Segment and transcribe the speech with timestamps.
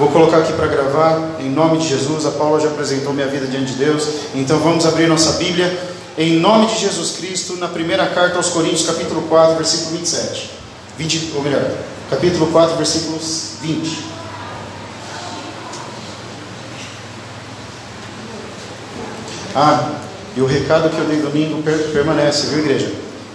[0.00, 2.24] Vou colocar aqui para gravar, em nome de Jesus.
[2.24, 4.08] A Paula já apresentou minha vida diante de Deus.
[4.34, 5.78] Então vamos abrir nossa Bíblia,
[6.16, 10.52] em nome de Jesus Cristo, na primeira carta aos Coríntios, capítulo 4, versículo 27.
[10.96, 11.70] 20, ou melhor,
[12.08, 14.04] capítulo 4, versículos 20.
[19.54, 19.96] Ah,
[20.34, 21.62] e o recado que eu dei domingo
[21.92, 22.90] permanece, viu, igreja?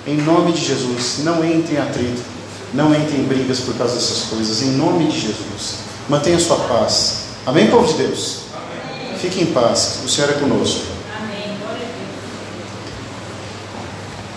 [0.08, 2.24] Em nome de Jesus, não entre em atrito,
[2.74, 5.85] não entre em brigas por causa dessas coisas, em nome de Jesus.
[6.08, 7.26] Mantenha sua paz.
[7.46, 8.42] Amém, povo de Deus?
[8.54, 9.18] Amém.
[9.18, 10.82] Fique em paz, o Senhor é conosco.
[11.18, 11.58] Amém.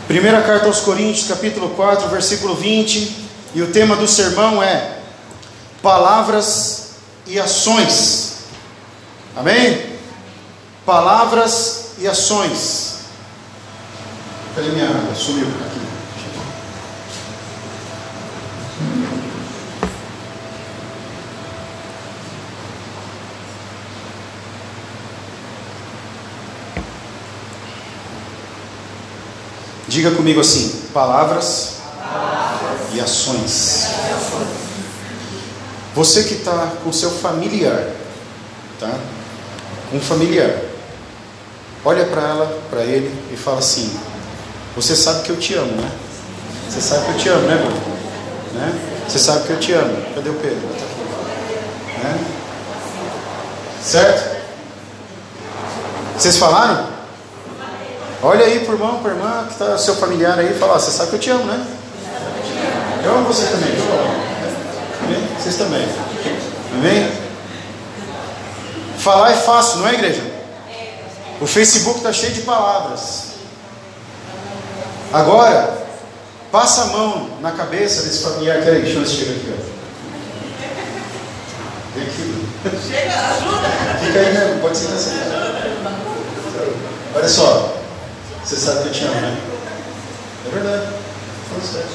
[0.06, 4.98] Primeira carta aos Coríntios, capítulo 4, versículo 20, e o tema do sermão é
[5.82, 6.92] Palavras
[7.26, 8.28] e Ações.
[9.36, 9.98] Amém?
[10.84, 13.00] Palavras e ações.
[14.54, 15.14] Cadê minha água?
[15.14, 15.87] Sumiu aqui.
[29.98, 32.94] Diga comigo assim: palavras, palavras.
[32.94, 33.88] e ações.
[35.92, 37.84] Você que está com seu familiar,
[38.78, 38.96] tá?
[39.92, 40.56] Um familiar,
[41.84, 43.92] olha para ela, para ele e fala assim:
[44.76, 45.90] Você sabe que eu te amo, né?
[46.70, 47.98] Você sabe que eu te amo, né, Bruno?
[48.54, 48.80] Né?
[49.08, 49.96] Você sabe que eu te amo.
[50.14, 50.68] Cadê o Pedro?
[50.74, 52.04] Está aqui.
[52.04, 52.24] Né?
[53.82, 54.36] Certo?
[56.16, 56.97] Vocês falaram?
[58.22, 60.90] Olha aí para o irmão, a irmã que está seu familiar aí e fala, você
[60.90, 61.64] sabe que eu te amo, né?
[63.04, 63.70] Eu amo você também.
[65.04, 65.28] Amém?
[65.38, 65.88] Vocês também.
[66.74, 67.12] Amém?
[68.98, 70.22] Falar é fácil, não é igreja?
[71.40, 73.28] O Facebook está cheio de palavras.
[75.12, 75.78] Agora,
[76.50, 78.60] passa a mão na cabeça desse familiar.
[78.62, 79.54] Peraí, deixa eu chegar aqui.
[79.56, 79.78] Ó.
[81.94, 82.48] Vem aqui.
[82.88, 83.68] Chega, ajuda.
[84.04, 84.58] Fica aí, né?
[84.60, 85.12] Pode ser nessa.
[87.14, 87.77] Olha só.
[88.48, 89.36] Você sabe que eu te amo, né?
[90.46, 90.86] É verdade.
[91.50, 91.86] Falando sério.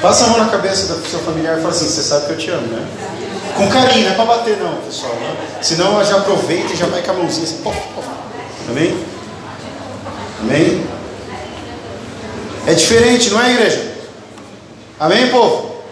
[0.00, 2.38] Passa a mão na cabeça do seu familiar e fala assim: Você sabe que eu
[2.38, 2.86] te amo, né?
[3.56, 5.12] Com carinho, não é para bater, não, pessoal.
[5.14, 5.36] Né?
[5.60, 7.62] Senão já aproveita e já vai com a mãozinha assim.
[7.64, 8.06] Pof, pof.
[8.68, 9.04] Amém?
[10.42, 10.86] Amém?
[12.64, 13.92] É diferente, não é, igreja?
[15.00, 15.82] Amém, povo?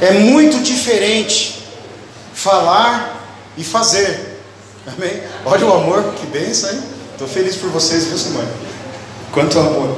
[0.00, 1.62] É muito diferente
[2.32, 3.20] falar
[3.58, 4.25] e fazer.
[4.86, 5.22] Amém?
[5.44, 6.82] Olha o amor, que benção, hein?
[7.12, 8.48] Estou feliz por vocês, viu, Simone?
[9.32, 9.96] Quanto amor.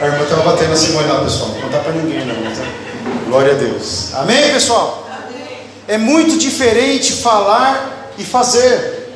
[0.00, 1.50] A irmã estava batendo a Simone lá, pessoal.
[1.50, 2.34] Não contar para ninguém, não.
[2.34, 2.66] Tá?
[3.26, 4.14] Glória a Deus.
[4.14, 5.08] Amém, pessoal?
[5.88, 9.14] É muito diferente falar e fazer.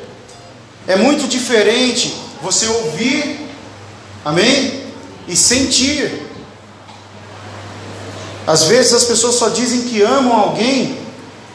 [0.87, 3.49] É muito diferente você ouvir,
[4.25, 4.85] amém?
[5.29, 6.27] E sentir.
[8.47, 10.99] Às vezes as pessoas só dizem que amam alguém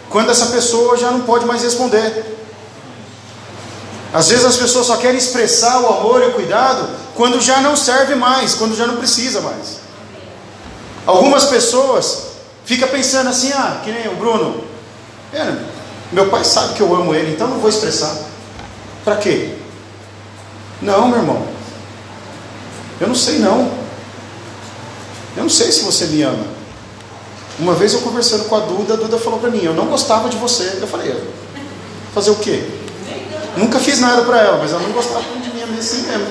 [0.09, 2.38] quando essa pessoa já não pode mais responder.
[4.13, 7.75] Às vezes as pessoas só querem expressar o amor e o cuidado quando já não
[7.75, 9.79] serve mais, quando já não precisa mais.
[11.05, 12.29] Algumas pessoas
[12.65, 14.63] ficam pensando assim, ah, que nem o Bruno.
[15.33, 15.53] É,
[16.11, 18.15] meu pai sabe que eu amo ele, então não vou expressar.
[19.03, 19.55] Para quê?
[20.81, 21.45] Não, meu irmão.
[22.99, 23.71] Eu não sei não.
[25.35, 26.45] Eu não sei se você me ama.
[27.59, 30.29] Uma vez eu conversando com a Duda, a Duda falou para mim, eu não gostava
[30.29, 30.77] de você.
[30.81, 31.15] Eu falei,
[32.13, 32.78] fazer o quê?
[33.57, 36.27] Nunca fiz nada para ela, mas ela não gostava de mim assim mesmo.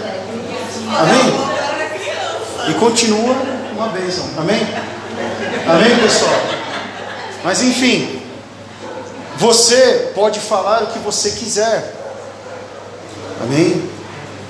[0.97, 2.71] Amém?
[2.71, 3.34] E continua
[3.73, 4.25] uma bênção.
[4.37, 4.61] Amém?
[5.67, 6.41] Amém, pessoal?
[7.43, 8.23] Mas enfim,
[9.37, 11.95] você pode falar o que você quiser.
[13.43, 13.91] Amém?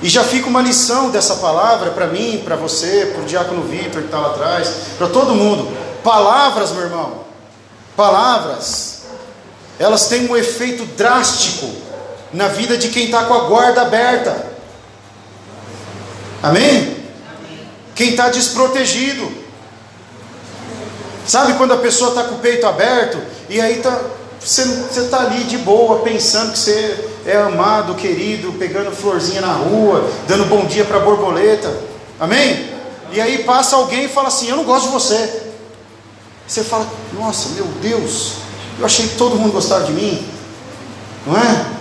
[0.01, 4.01] E já fica uma lição dessa palavra para mim, para você, para o diácono Vitor
[4.01, 5.69] que está lá atrás, para todo mundo.
[6.03, 7.25] Palavras, meu irmão,
[7.95, 9.01] palavras,
[9.77, 11.69] elas têm um efeito drástico
[12.33, 14.47] na vida de quem está com a guarda aberta.
[16.41, 16.97] Amém?
[17.95, 19.29] Quem está desprotegido.
[21.25, 23.99] Sabe quando a pessoa está com o peito aberto e aí tá,
[24.39, 24.63] você
[24.95, 30.45] está ali de boa, pensando que você é amado, querido, pegando florzinha na rua, dando
[30.45, 31.71] bom dia para a borboleta.
[32.19, 32.69] Amém?
[33.11, 35.43] E aí passa alguém e fala assim: Eu não gosto de você.
[36.47, 38.33] Você fala: Nossa, meu Deus,
[38.79, 40.25] eu achei que todo mundo gostava de mim.
[41.27, 41.78] Não é?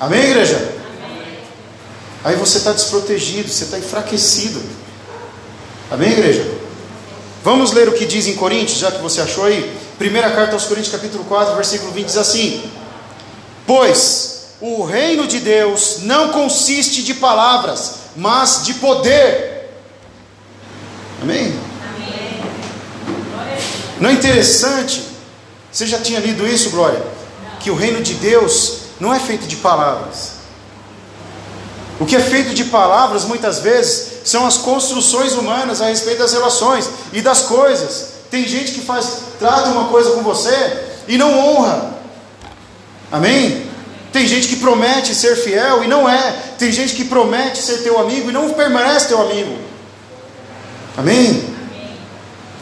[0.00, 0.56] Amém, igreja?
[1.04, 1.38] Amém.
[2.24, 4.62] Aí você está desprotegido, você está enfraquecido.
[5.90, 6.50] Amém, igreja?
[7.44, 9.76] Vamos ler o que diz em Coríntios, já que você achou aí.
[9.98, 12.64] Primeira carta aos Coríntios, capítulo 4, versículo 20, diz assim:
[13.66, 19.68] Pois o reino de Deus não consiste de palavras, mas de poder.
[21.20, 21.58] Amém?
[21.94, 22.42] Amém.
[24.00, 25.02] Não é interessante?
[25.70, 27.02] Você já tinha lido isso, Glória?
[27.60, 30.40] Que o reino de Deus não é feito de palavras.
[31.98, 36.32] O que é feito de palavras, muitas vezes, são as construções humanas a respeito das
[36.32, 38.20] relações e das coisas.
[38.30, 39.08] Tem gente que faz,
[39.38, 41.90] trata uma coisa com você e não honra.
[43.10, 43.68] Amém?
[44.12, 46.36] Tem gente que promete ser fiel e não é.
[46.58, 49.58] Tem gente que promete ser teu amigo e não permanece teu amigo.
[50.96, 51.54] Amém?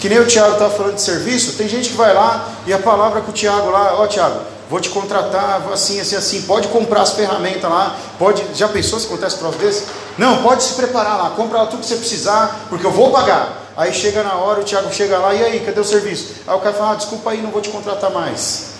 [0.00, 1.52] Que nem o Tiago estava falando de serviço.
[1.52, 4.81] Tem gente que vai lá e a palavra com o Tiago lá, ó Tiago, vou
[4.81, 8.44] te contratar, assim, assim, assim, pode comprar as ferramentas lá, pode.
[8.55, 9.87] Já pensou se acontece um troço desse?
[10.17, 13.67] Não, pode se preparar lá, compra lá tudo que você precisar, porque eu vou pagar.
[13.76, 16.35] Aí chega na hora, o Tiago chega lá, e aí, cadê o serviço?
[16.47, 18.70] Aí o cara fala, ah, desculpa aí, não vou te contratar mais.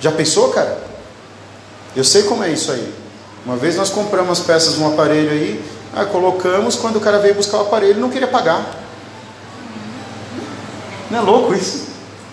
[0.00, 0.78] Já pensou, cara?
[1.94, 2.94] Eu sei como é isso aí.
[3.44, 7.18] Uma vez nós compramos as peças de um aparelho aí, aí colocamos, quando o cara
[7.18, 8.64] veio buscar o aparelho, ele não queria pagar.
[11.10, 11.86] Não é louco isso?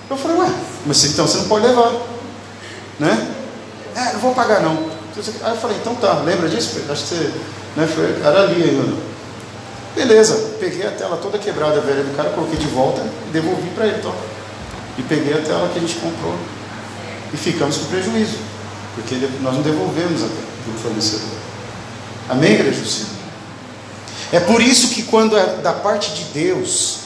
[0.10, 0.52] Eu falei, ué,
[0.86, 2.13] mas então você não pode levar.
[3.00, 3.36] Né?
[3.96, 4.74] É, não vou pagar não.
[5.44, 6.80] Aí eu falei, então tá, lembra disso?
[6.90, 7.32] Acho que você.
[7.76, 9.14] Né, foi, era ali ainda.
[9.96, 13.86] Beleza, peguei a tela toda quebrada, velha do cara, coloquei de volta e devolvi para
[13.86, 14.14] ele, então.
[14.98, 16.36] E peguei a tela que a gente comprou.
[17.32, 18.38] E ficamos com prejuízo.
[18.96, 21.28] Porque nós não devolvemos a do fornecedor.
[22.30, 23.06] Amém, igreja
[24.32, 27.00] É por isso que quando é da parte de Deus,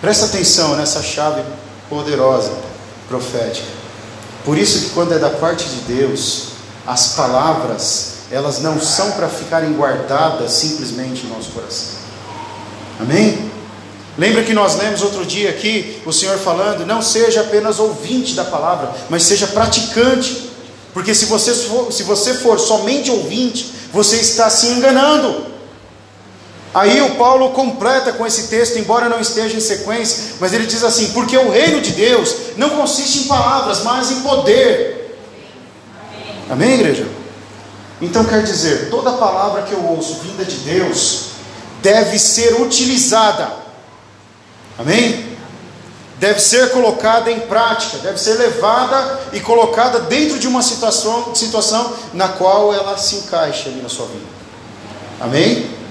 [0.00, 1.42] presta atenção nessa chave
[1.88, 2.52] poderosa,
[3.08, 3.83] profética.
[4.44, 6.48] Por isso que quando é da parte de Deus,
[6.86, 11.94] as palavras elas não são para ficarem guardadas simplesmente em nosso coração.
[13.00, 13.50] Amém?
[14.16, 18.44] Lembra que nós lemos outro dia aqui o Senhor falando: não seja apenas ouvinte da
[18.44, 20.50] palavra, mas seja praticante.
[20.92, 25.53] Porque se você for, se você for somente ouvinte, você está se enganando.
[26.74, 30.82] Aí o Paulo completa com esse texto, embora não esteja em sequência, mas ele diz
[30.82, 35.16] assim: porque o reino de Deus não consiste em palavras, mas em poder.
[36.50, 37.06] Amém, igreja?
[38.02, 41.26] Então quer dizer, toda palavra que eu ouço vinda de Deus
[41.80, 43.52] deve ser utilizada.
[44.76, 45.32] Amém?
[46.18, 51.92] Deve ser colocada em prática, deve ser levada e colocada dentro de uma situação, situação
[52.12, 54.26] na qual ela se encaixa ali na sua vida.
[55.20, 55.83] Amém?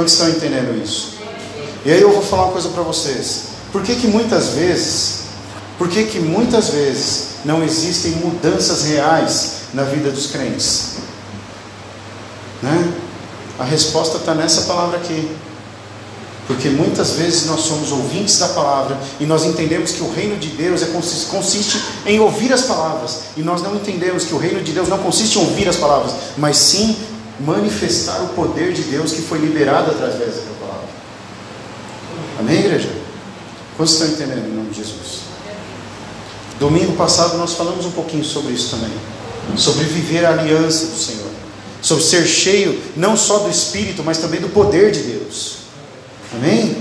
[0.00, 1.18] Quantos estão entendendo isso?
[1.84, 3.48] E aí eu vou falar uma coisa para vocês.
[3.70, 5.24] Por que que muitas vezes,
[5.76, 10.92] por que que muitas vezes não existem mudanças reais na vida dos crentes?
[12.62, 12.94] Né?
[13.58, 15.30] A resposta está nessa palavra aqui.
[16.46, 20.48] Porque muitas vezes nós somos ouvintes da palavra e nós entendemos que o reino de
[20.48, 23.20] Deus é, consiste em ouvir as palavras.
[23.36, 26.12] E nós não entendemos que o reino de Deus não consiste em ouvir as palavras,
[26.38, 26.96] mas sim
[27.40, 30.88] manifestar o poder de Deus que foi liberado através da palavra.
[32.38, 32.90] Amém, igreja?
[33.76, 35.20] Quantos estão entendendo em nome de Jesus?
[36.58, 38.92] Domingo passado nós falamos um pouquinho sobre isso também.
[39.56, 41.30] Sobre viver a aliança do Senhor
[41.82, 45.58] sobre ser cheio não só do Espírito, mas também do poder de Deus.
[46.34, 46.76] Amém?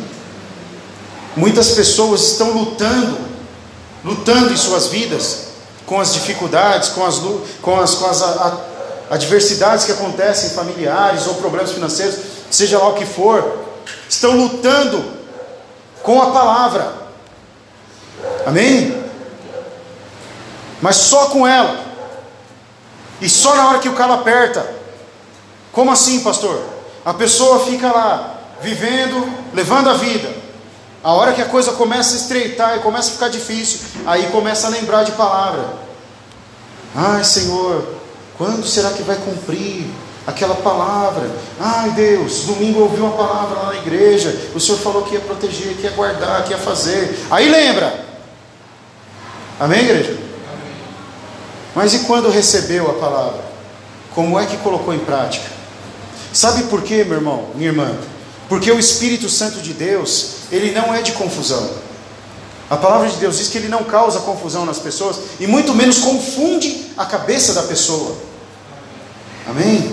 [1.36, 3.18] Muitas pessoas estão lutando,
[4.04, 5.50] lutando em suas vidas
[5.86, 7.20] com as dificuldades, com as,
[7.62, 8.22] com as, com as
[9.10, 12.20] adversidades que acontecem, familiares ou problemas financeiros,
[12.52, 13.60] seja lá o que for,
[14.08, 15.04] estão lutando
[16.04, 16.94] com a palavra.
[18.46, 19.04] Amém?
[20.82, 21.86] Mas só com ela.
[23.22, 24.66] E só na hora que o calo aperta,
[25.72, 26.64] como assim, pastor?
[27.04, 30.30] A pessoa fica lá, vivendo, levando a vida.
[31.04, 34.68] A hora que a coisa começa a estreitar e começa a ficar difícil, aí começa
[34.68, 35.64] a lembrar de palavra.
[36.96, 37.99] Ai, Senhor,
[38.40, 39.86] quando será que vai cumprir
[40.26, 41.30] aquela palavra?
[41.60, 44.34] Ai, Deus, domingo ouvi uma palavra lá na igreja.
[44.56, 47.20] O Senhor falou que ia proteger, que ia guardar, que ia fazer.
[47.30, 48.06] Aí lembra.
[49.60, 50.18] Amém, igreja?
[51.76, 53.44] Mas e quando recebeu a palavra?
[54.16, 55.46] Como é que colocou em prática?
[56.32, 57.94] Sabe por quê, meu irmão, minha irmã?
[58.48, 61.70] Porque o Espírito Santo de Deus, ele não é de confusão.
[62.70, 65.98] A palavra de Deus diz que ele não causa confusão nas pessoas e muito menos
[65.98, 68.29] confunde a cabeça da pessoa.
[69.50, 69.92] Amém?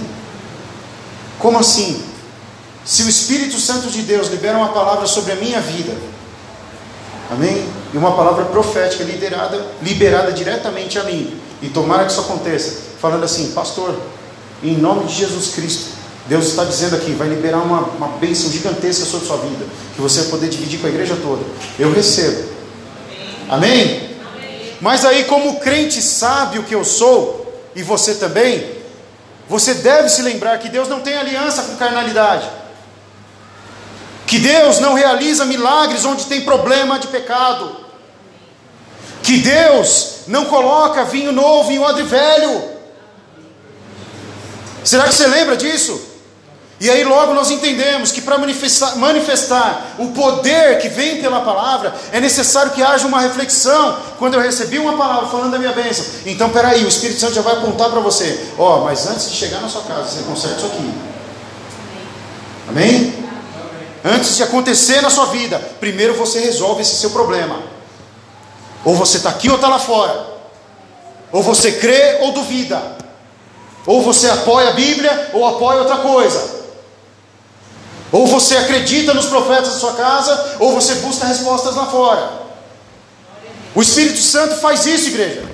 [1.38, 2.02] Como assim?
[2.84, 5.92] Se o Espírito Santo de Deus libera uma palavra sobre a minha vida,
[7.30, 7.66] amém?
[7.92, 13.24] E uma palavra profética liderada, liberada diretamente a mim, e tomara que isso aconteça, falando
[13.24, 13.98] assim, pastor,
[14.62, 15.96] em nome de Jesus Cristo,
[16.28, 20.00] Deus está dizendo aqui, vai liberar uma, uma bênção gigantesca sobre a sua vida, que
[20.00, 21.42] você vai poder dividir com a igreja toda.
[21.78, 22.50] Eu recebo.
[23.48, 24.10] Amém?
[24.34, 24.74] Amém?
[24.80, 28.75] Mas aí, como crente sabe o que eu sou, e você também,
[29.48, 32.48] você deve se lembrar que Deus não tem aliança com carnalidade.
[34.26, 37.84] Que Deus não realiza milagres onde tem problema de pecado.
[39.22, 42.76] Que Deus não coloca vinho novo em odre velho.
[44.82, 46.15] Será que você lembra disso?
[46.78, 51.94] E aí logo nós entendemos que para manifestar, manifestar, o poder que vem pela palavra,
[52.12, 53.96] é necessário que haja uma reflexão.
[54.18, 57.40] Quando eu recebi uma palavra falando da minha bênção, então peraí, o Espírito Santo já
[57.40, 60.56] vai apontar para você: ó, oh, mas antes de chegar na sua casa, você conserta
[60.58, 60.94] isso aqui.
[62.68, 63.24] Amém?
[64.04, 67.58] Antes de acontecer na sua vida, primeiro você resolve esse seu problema.
[68.84, 70.26] Ou você está aqui ou está lá fora.
[71.32, 72.80] Ou você crê ou duvida.
[73.86, 76.65] Ou você apoia a Bíblia ou apoia outra coisa.
[78.12, 82.46] Ou você acredita nos profetas da sua casa, ou você busca respostas lá fora.
[83.74, 85.44] O Espírito Santo faz isso, igreja.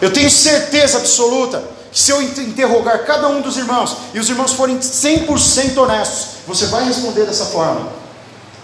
[0.00, 4.52] Eu tenho certeza absoluta que se eu interrogar cada um dos irmãos, e os irmãos
[4.52, 7.88] forem 100% honestos, você vai responder dessa forma.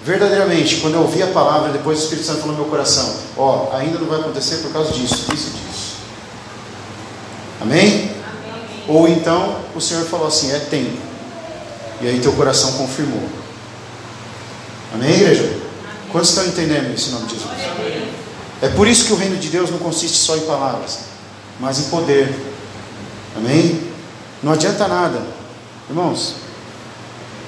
[0.03, 3.69] Verdadeiramente, quando eu ouvi a palavra, depois o Espírito Santo falou no meu coração: Ó,
[3.71, 5.97] oh, ainda não vai acontecer por causa disso, disso e disso.
[7.61, 7.87] Amém?
[7.89, 8.17] Amém?
[8.89, 11.10] Ou então o Senhor falou assim: é tempo.
[12.01, 13.23] E aí teu coração confirmou.
[14.95, 15.59] Amém, igreja?
[16.11, 17.51] Quantos estão entendendo isso em nome de Jesus?
[18.63, 21.01] É por isso que o reino de Deus não consiste só em palavras,
[21.59, 22.35] mas em poder.
[23.37, 23.81] Amém?
[24.43, 25.23] Não adianta nada.
[25.89, 26.37] Irmãos,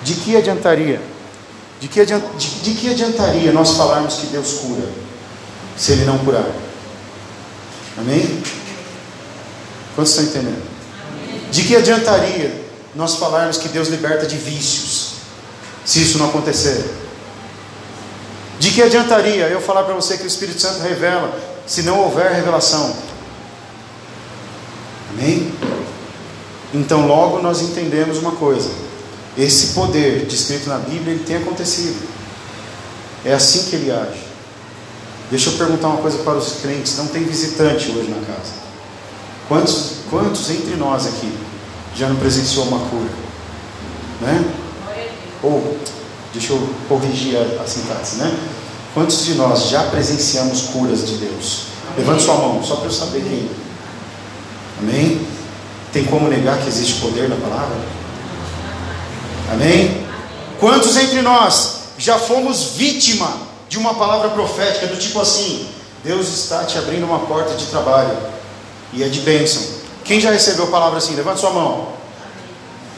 [0.04, 1.00] de que adiantaria?
[1.80, 4.88] De que, adiant, de, de que adiantaria nós falarmos que Deus cura,
[5.76, 6.46] se Ele não curar?
[7.98, 8.42] Amém?
[9.94, 10.62] Quantos estão entendendo?
[11.50, 12.61] De que adiantaria
[12.94, 15.12] nós falarmos que Deus liberta de vícios,
[15.84, 16.84] se isso não acontecer?
[18.58, 22.32] De que adiantaria eu falar para você que o Espírito Santo revela, se não houver
[22.32, 22.94] revelação?
[25.10, 25.52] Amém?
[26.74, 28.70] Então, logo nós entendemos uma coisa:
[29.36, 32.08] esse poder descrito na Bíblia ele tem acontecido,
[33.24, 34.32] é assim que ele age.
[35.30, 38.62] Deixa eu perguntar uma coisa para os crentes: não tem visitante hoje na casa?
[39.48, 41.32] Quantos, quantos entre nós aqui
[41.94, 43.10] já não presenciou uma cura?
[44.20, 44.44] Né?
[45.42, 45.76] Ou,
[46.32, 48.32] deixa eu corrigir a, a sintaxe, né?
[48.94, 51.62] Quantos de nós já presenciamos curas de Deus?
[51.96, 53.50] Levante sua mão, só para eu saber quem.
[54.80, 55.26] Amém?
[55.92, 57.76] Tem como negar que existe poder na palavra?
[59.50, 60.06] Amém?
[60.60, 63.30] Quantos entre nós já fomos vítima
[63.68, 65.66] de uma palavra profética do tipo assim:
[66.04, 68.16] Deus está te abrindo uma porta de trabalho
[68.92, 69.81] e é de bênção.
[70.04, 71.14] Quem já recebeu palavra assim?
[71.14, 71.88] Levante sua mão.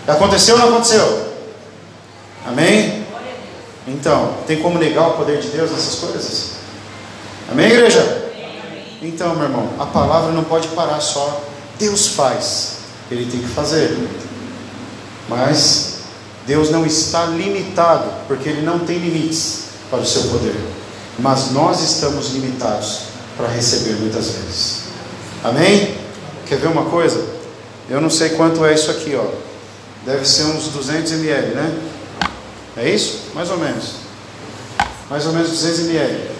[0.06, 1.34] Aconteceu ou não aconteceu?
[2.46, 3.04] Amém?
[3.86, 6.50] Então, tem como negar o poder de Deus nessas coisas?
[7.50, 8.32] Amém, igreja?
[9.02, 11.42] Então, meu irmão, a palavra não pode parar só.
[11.78, 12.76] Deus faz,
[13.10, 13.96] ele tem que fazer.
[15.28, 15.96] Mas
[16.46, 20.56] Deus não está limitado, porque ele não tem limites para o seu poder.
[21.18, 23.00] Mas nós estamos limitados
[23.36, 24.84] para receber muitas vezes.
[25.42, 26.03] Amém?
[26.46, 27.24] Quer ver uma coisa?
[27.88, 29.24] Eu não sei quanto é isso aqui, ó.
[30.04, 31.78] Deve ser uns 200 ml, né?
[32.76, 33.30] É isso?
[33.34, 33.94] Mais ou menos.
[35.08, 36.30] Mais ou menos 200 ml.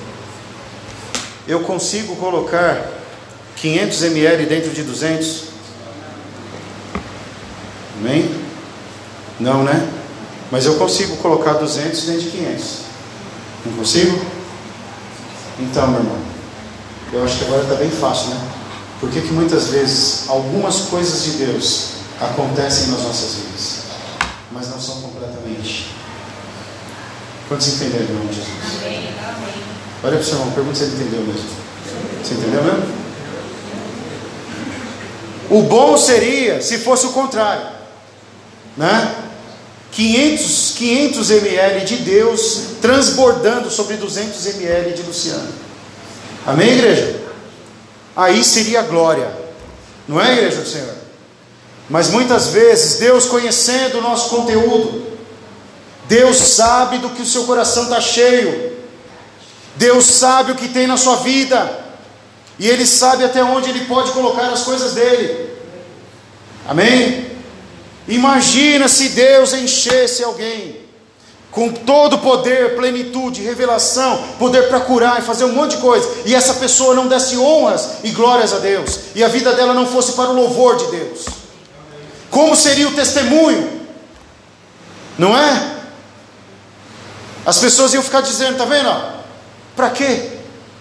[1.46, 2.90] Eu consigo colocar
[3.56, 5.44] 500 ml dentro de 200?
[7.98, 8.30] Amém?
[9.38, 9.88] Não, né?
[10.50, 12.78] Mas eu consigo colocar 200 dentro de 500.
[13.66, 14.20] Não consigo?
[15.58, 16.18] Então, meu irmão,
[17.12, 18.53] eu acho que agora está bem fácil, né?
[19.04, 23.78] Por que, que muitas vezes algumas coisas de Deus acontecem nas nossas vidas,
[24.50, 25.90] mas não são completamente?
[27.46, 28.48] Quantos entenderam, irmão Jesus?
[28.82, 29.10] Amém.
[30.02, 31.50] Olha para o seu irmão, pergunta se ele entendeu mesmo.
[32.22, 32.84] Você entendeu mesmo?
[35.50, 37.66] O bom seria se fosse o contrário,
[38.74, 39.16] né?
[39.92, 45.52] 500, 500 ml de Deus transbordando sobre 200 ml de Luciano.
[46.46, 47.23] Amém, igreja?
[48.16, 49.30] Aí seria glória,
[50.06, 50.94] não é, igreja do Senhor?
[51.88, 55.04] Mas muitas vezes, Deus conhecendo o nosso conteúdo,
[56.06, 58.72] Deus sabe do que o seu coração está cheio,
[59.76, 61.84] Deus sabe o que tem na sua vida,
[62.58, 65.52] e Ele sabe até onde Ele pode colocar as coisas dele.
[66.68, 67.32] Amém?
[68.06, 70.83] Imagina se Deus enchesse alguém
[71.54, 76.34] com todo poder, plenitude, revelação, poder para curar e fazer um monte de coisa, e
[76.34, 80.12] essa pessoa não desse honras e glórias a Deus, e a vida dela não fosse
[80.12, 81.26] para o louvor de Deus.
[82.28, 83.82] Como seria o testemunho?
[85.16, 85.76] Não é?
[87.46, 88.90] As pessoas iam ficar dizendo, tá vendo?
[89.76, 90.32] Para quê?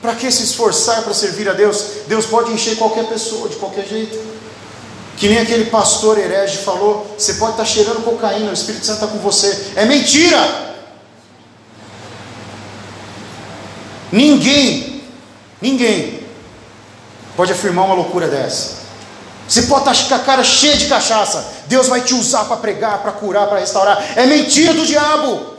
[0.01, 1.86] Para que se esforçar para servir a Deus?
[2.08, 4.33] Deus pode encher qualquer pessoa de qualquer jeito.
[5.17, 9.08] Que nem aquele pastor herege falou: você pode estar cheirando cocaína, o Espírito Santo está
[9.08, 9.72] com você.
[9.75, 10.74] É mentira!
[14.12, 14.93] Ninguém
[15.63, 16.20] Ninguém
[17.38, 18.84] pode afirmar uma loucura dessa.
[19.48, 21.53] Você pode estar com a cara cheia de cachaça.
[21.67, 24.03] Deus vai te usar para pregar, para curar, para restaurar.
[24.17, 25.53] É mentira do diabo.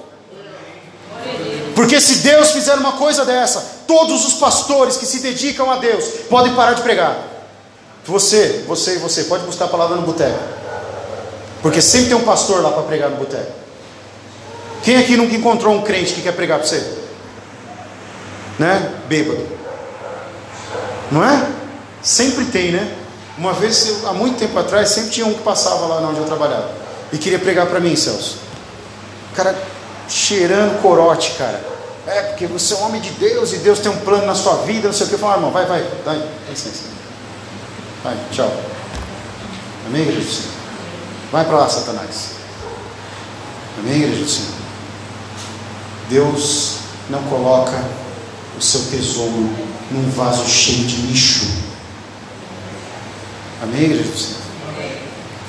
[1.75, 6.05] Porque se Deus fizer uma coisa dessa, todos os pastores que se dedicam a Deus
[6.29, 7.17] podem parar de pregar.
[8.07, 10.39] Você, você e você, pode buscar a palavra no boteco.
[11.63, 13.53] Porque sempre tem um pastor lá para pregar no boteco.
[14.83, 16.87] Quem aqui nunca encontrou um crente que quer pregar para você?
[18.59, 18.93] Né?
[19.09, 19.47] Bêbado.
[21.11, 21.49] Não é?
[22.03, 22.95] Sempre tem, né?
[23.39, 26.85] Uma vez, há muito tempo atrás, sempre tinha um que passava lá onde eu trabalhava
[27.15, 28.39] e queria pregar para mim, Celso.
[29.33, 29.57] O cara
[30.09, 31.63] cheirando corote, cara.
[32.07, 34.57] É, porque você é um homem de Deus e Deus tem um plano na sua
[34.59, 35.15] vida, não sei o que.
[35.15, 36.13] Eu falo, ah, irmão, vai, vai, dá
[36.51, 36.95] licença.
[38.05, 38.53] Vai, tchau.
[39.87, 40.53] Amém, igreja do Senhor?
[41.33, 42.33] Vai para lá, Satanás.
[43.79, 44.53] Amém, igreja do Senhor?
[46.11, 46.75] Deus
[47.09, 47.83] não coloca
[48.59, 49.49] o seu tesouro
[49.91, 51.47] num vaso cheio de lixo.
[53.63, 54.41] Amém, igreja do Senhor?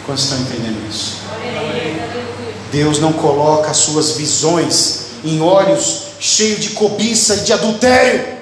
[0.05, 1.17] Quantos estão entendendo isso?
[2.71, 8.34] Deus não coloca as suas visões em olhos cheios de cobiça e de adultério.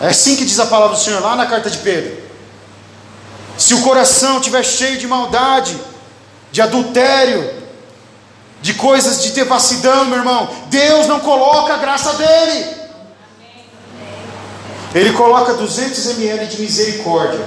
[0.00, 2.16] É assim que diz a palavra do Senhor lá na carta de Pedro.
[3.56, 5.76] Se o coração estiver cheio de maldade,
[6.52, 7.52] de adultério,
[8.62, 12.76] de coisas de devassidão, meu irmão, Deus não coloca a graça dele.
[14.94, 17.44] Ele coloca 200 ml de misericórdia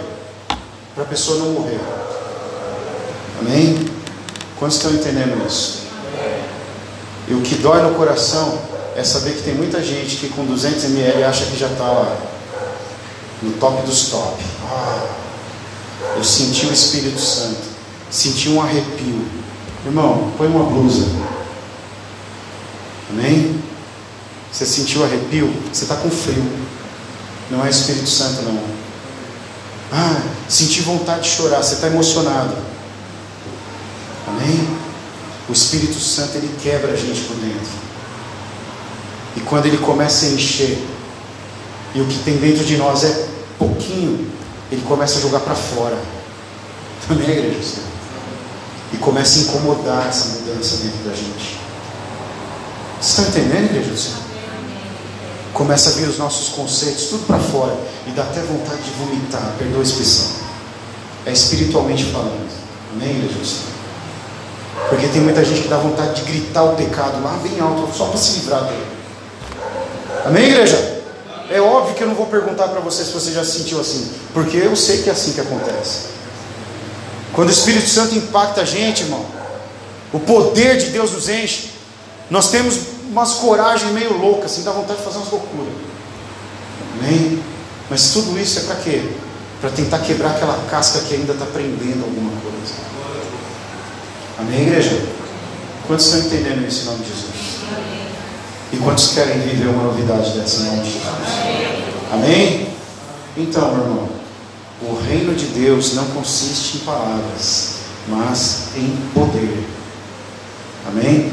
[0.93, 1.79] para a pessoa não morrer.
[3.39, 3.89] Amém?
[4.59, 5.83] Quantos estão entendendo isso?
[7.27, 8.59] E o que dói no coração
[8.95, 12.30] é saber que tem muita gente que com 200 ml acha que já está lá
[13.41, 14.43] no top dos top.
[14.65, 15.07] Ah,
[16.15, 17.61] eu senti o Espírito Santo,
[18.09, 19.25] senti um arrepio.
[19.85, 21.05] Irmão, põe uma blusa.
[23.09, 23.61] Amém?
[24.51, 25.51] Você sentiu arrepio?
[25.71, 26.43] Você está com frio.
[27.49, 28.61] Não é Espírito Santo, não.
[29.91, 32.55] Ah, senti vontade de chorar, você está emocionado.
[34.27, 34.67] Amém?
[35.49, 37.81] O Espírito Santo ele quebra a gente por dentro.
[39.35, 40.77] E quando ele começa a encher,
[41.93, 43.30] e o que tem dentro de nós é
[43.61, 44.27] pouquinho,
[44.71, 45.97] ele começa a jogar para fora.
[47.09, 47.81] Amém, igreja?
[48.93, 51.59] E começa a incomodar essa mudança dentro da gente.
[52.99, 54.31] Vocês estão entendendo, igreja Senhor?
[55.53, 57.75] começa a vir os nossos conceitos tudo para fora
[58.07, 60.27] e dá até vontade de vomitar, perdoa a expressão.
[61.25, 62.49] É espiritualmente falando.
[62.93, 63.57] Amém, Jesus?
[64.89, 68.05] Porque tem muita gente que dá vontade de gritar o pecado lá bem alto, só
[68.05, 68.87] para se livrar dele.
[70.25, 71.00] Amém, igreja?
[71.51, 74.09] É óbvio que eu não vou perguntar para você se você já se sentiu assim,
[74.33, 76.11] porque eu sei que é assim que acontece.
[77.33, 79.25] Quando o Espírito Santo impacta a gente, irmão,
[80.13, 81.71] o poder de Deus nos enche.
[82.29, 82.77] Nós temos
[83.09, 85.73] umas coragens meio loucas, assim, dá vontade de fazer umas loucuras.
[86.97, 87.43] Amém?
[87.89, 89.09] Mas tudo isso é para quê?
[89.59, 92.73] Para tentar quebrar aquela casca que ainda está prendendo alguma coisa.
[94.39, 95.05] Amém, igreja?
[95.85, 98.00] Quantos estão entendendo isso em nome de Jesus?
[98.71, 101.03] E quantos querem viver uma novidade dessa em Jesus?
[102.11, 102.67] Amém?
[103.35, 104.09] Então, meu irmão,
[104.81, 107.75] o reino de Deus não consiste em palavras,
[108.07, 109.65] mas em poder.
[110.87, 111.31] Amém?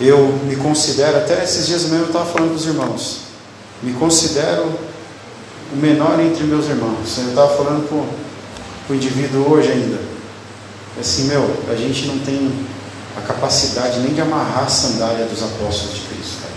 [0.00, 3.20] Eu me considero, até esses dias mesmo eu estava falando com os irmãos,
[3.82, 4.72] me considero
[5.72, 7.18] o menor entre meus irmãos.
[7.18, 8.06] Eu estava falando com
[8.92, 9.98] o indivíduo hoje ainda.
[10.98, 12.50] Assim, meu, a gente não tem
[13.18, 16.54] a capacidade nem de amarrar a sandália dos apóstolos de Cristo, cara.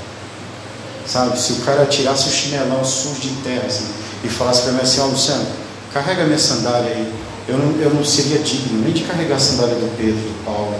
[1.05, 3.87] Sabe, se o cara tirasse o chinelão sujo de terra assim,
[4.23, 5.47] e falasse para mim assim, ó oh, Luciano,
[5.93, 7.13] carrega minha sandália aí.
[7.47, 10.79] Eu não, eu não seria digno nem de carregar a sandália do Pedro, do Paulo.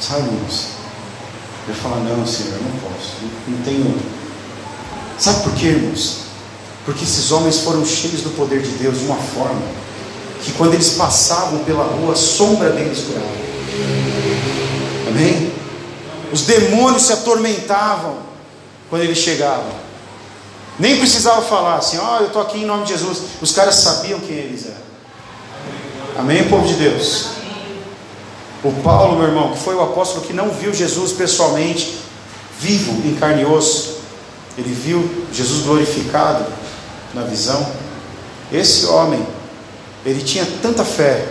[0.00, 0.68] Sabe, irmãos?
[1.68, 3.12] Eu falo, não, Senhor, eu não posso,
[3.46, 3.94] não tenho.
[5.18, 6.20] Sabe por quê, irmãos?
[6.84, 9.62] Porque esses homens foram cheios do poder de Deus de uma forma
[10.42, 14.55] que quando eles passavam pela rua, a sombra deles curava.
[15.06, 15.52] Amém?
[16.32, 18.18] Os demônios se atormentavam
[18.90, 19.86] quando eles chegavam.
[20.78, 23.18] Nem precisava falar assim, ó, oh, eu estou aqui em nome de Jesus.
[23.40, 24.86] Os caras sabiam quem eles eram.
[26.18, 27.28] Amém, povo de Deus?
[28.64, 31.98] O Paulo, meu irmão, que foi o apóstolo que não viu Jesus pessoalmente,
[32.58, 33.98] vivo em carne e osso,
[34.58, 36.46] ele viu Jesus glorificado
[37.14, 37.66] na visão.
[38.52, 39.24] Esse homem,
[40.04, 41.26] ele tinha tanta fé.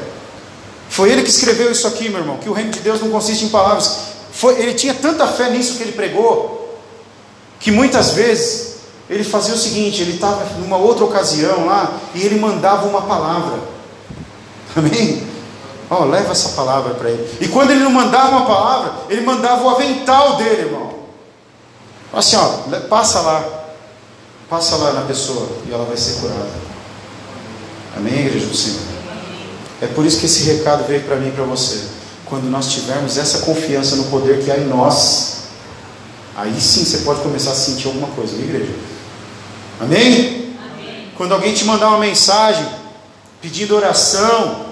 [0.96, 3.44] Foi ele que escreveu isso aqui, meu irmão, que o reino de Deus não consiste
[3.44, 3.98] em palavras.
[4.32, 6.80] Foi, ele tinha tanta fé nisso que ele pregou,
[7.60, 8.78] que muitas vezes
[9.10, 13.60] ele fazia o seguinte: ele estava numa outra ocasião lá e ele mandava uma palavra.
[14.74, 15.22] Amém?
[15.90, 17.30] Ó, oh, leva essa palavra para ele.
[17.42, 20.94] E quando ele não mandava uma palavra, ele mandava o avental dele, irmão.
[22.14, 23.44] Assim, ó, passa lá,
[24.50, 26.52] passa lá na pessoa e ela vai ser curada.
[27.98, 28.95] Amém, igreja do Senhor?
[29.82, 31.88] É por isso que esse recado veio para mim e para você.
[32.26, 35.44] Quando nós tivermos essa confiança no poder que há em nós,
[36.36, 38.74] aí sim você pode começar a sentir alguma coisa, igreja?
[39.80, 40.56] Amém?
[40.74, 41.12] Amém?
[41.18, 42.66] Quando alguém te mandar uma mensagem,
[43.42, 44.66] pedindo oração,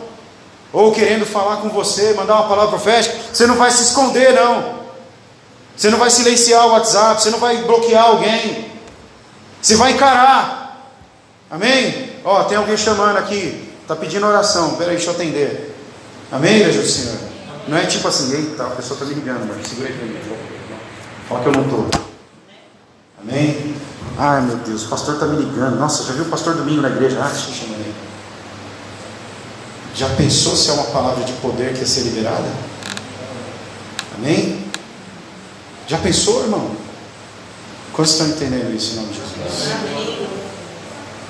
[0.71, 4.81] ou querendo falar com você, mandar uma palavra profética, você não vai se esconder, não.
[5.75, 8.71] Você não vai silenciar o WhatsApp, você não vai bloquear alguém.
[9.61, 10.91] Você vai encarar.
[11.49, 12.11] Amém?
[12.23, 14.75] Ó, tem alguém chamando aqui, está pedindo oração.
[14.75, 15.75] Peraí, deixa eu atender.
[16.31, 17.17] Amém, igreja do Senhor?
[17.67, 20.19] Não é tipo assim, eita, a pessoa está me ligando, mas segura aí para mim.
[21.29, 21.89] Fala que eu não estou.
[23.21, 23.75] Amém?
[24.17, 25.79] Ai meu Deus, o pastor está me ligando.
[25.79, 27.17] Nossa, já viu o pastor domingo na igreja?
[27.21, 27.93] Ah, chamar ele.
[29.95, 32.51] Já pensou se é uma palavra de poder que ia ser liberada?
[34.15, 34.65] Amém?
[35.87, 36.71] Já pensou, irmão?
[37.93, 40.42] Quantos estão entendendo isso em nome de Jesus?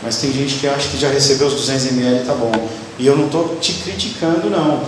[0.03, 2.51] Mas tem gente que acha que já recebeu os 200 ml e tá bom.
[2.99, 4.83] E eu não estou te criticando, não.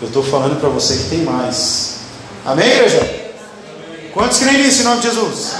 [0.00, 1.96] Eu estou falando para você que tem mais.
[2.44, 3.30] Amém, igreja?
[4.12, 5.54] Quantos creem nisso em nome de Jesus?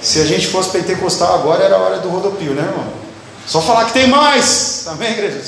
[0.00, 2.86] Se a gente fosse pentecostal agora, era a hora do rodopio, né, irmão?
[3.46, 4.84] Só falar que tem mais.
[4.86, 5.40] Amém, igreja?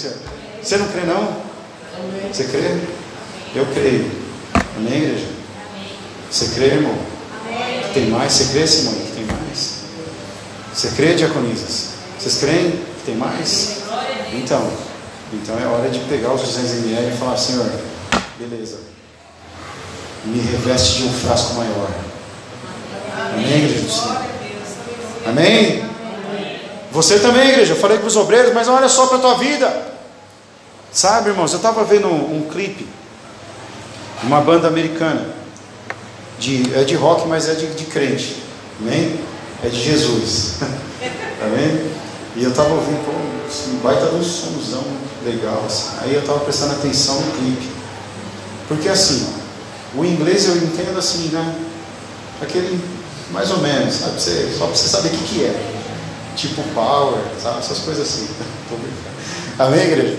[0.62, 1.36] Você não crê, não?
[2.32, 2.76] Você crê?
[3.54, 4.10] Eu creio.
[4.76, 5.26] Amém, igreja?
[6.30, 6.96] Você crê, irmão?
[7.94, 8.32] Tem mais?
[8.32, 8.92] Você crê, Simão?
[8.92, 9.76] Que tem mais?
[10.74, 11.95] Você crê, diaconisas?
[12.18, 13.82] Vocês creem que tem mais?
[14.32, 14.70] Então,
[15.32, 17.70] então é hora de pegar os 200 ml e falar, Senhor,
[18.38, 18.78] beleza,
[20.24, 21.90] me reveste de um frasco maior.
[23.32, 24.22] Amém, igreja do Senhor?
[25.26, 25.84] Amém?
[26.92, 29.86] Você também, igreja, eu falei com os obreiros, mas olha só para a tua vida.
[30.92, 32.86] Sabe, irmãos, eu estava vendo um, um clipe
[34.20, 35.26] de uma banda americana
[36.38, 38.42] de, é de rock, mas é de, de crente.
[38.80, 39.18] Amém?
[39.64, 40.58] É de Jesus.
[41.42, 41.90] Amém?
[42.36, 44.84] E eu estava ouvindo, pô, um baita um somzão
[45.24, 45.62] legal.
[45.66, 45.88] Assim.
[46.02, 47.70] Aí eu estava prestando atenção no clipe.
[48.68, 49.26] Porque assim,
[49.94, 51.54] o inglês eu entendo assim, né?
[52.42, 52.78] Aquele
[53.30, 54.20] mais ou menos, sabe?
[54.20, 55.72] Você, só para você saber o que, que é.
[56.36, 57.58] Tipo power, sabe?
[57.60, 58.28] Essas coisas assim.
[59.58, 60.18] Amém, igreja?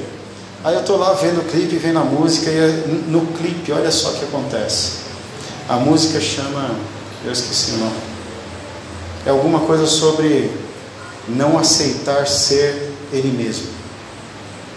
[0.64, 4.10] Aí eu estou lá vendo o clipe, vendo a música, e no clipe, olha só
[4.10, 4.94] o que acontece.
[5.70, 6.72] A música chama,
[7.24, 7.96] eu esqueci o nome.
[9.26, 10.50] É alguma coisa sobre
[11.28, 13.68] não aceitar ser ele mesmo.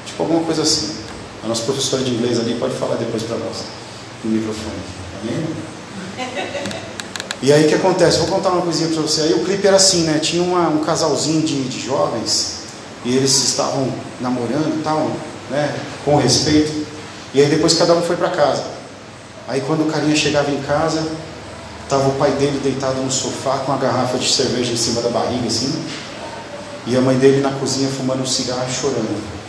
[0.06, 0.96] Tipo alguma coisa assim.
[1.42, 3.64] A nossa professora de inglês ali pode falar depois para nós
[4.24, 4.76] no microfone.
[5.22, 5.46] Amém?
[7.42, 8.18] E aí o que acontece?
[8.18, 9.22] Vou contar uma coisinha para você.
[9.22, 10.18] Aí o clipe era assim, né?
[10.18, 12.60] Tinha uma, um casalzinho de, de jovens
[13.04, 15.10] e eles estavam namorando e tal,
[15.48, 15.74] né?
[16.04, 16.86] Com respeito.
[17.32, 18.64] E aí depois cada um foi para casa.
[19.48, 21.02] Aí quando o carinha chegava em casa,
[21.84, 25.08] estava o pai dele deitado no sofá com a garrafa de cerveja em cima da
[25.08, 25.72] barriga, assim,
[26.86, 29.40] e a mãe dele na cozinha fumando um cigarro chorando.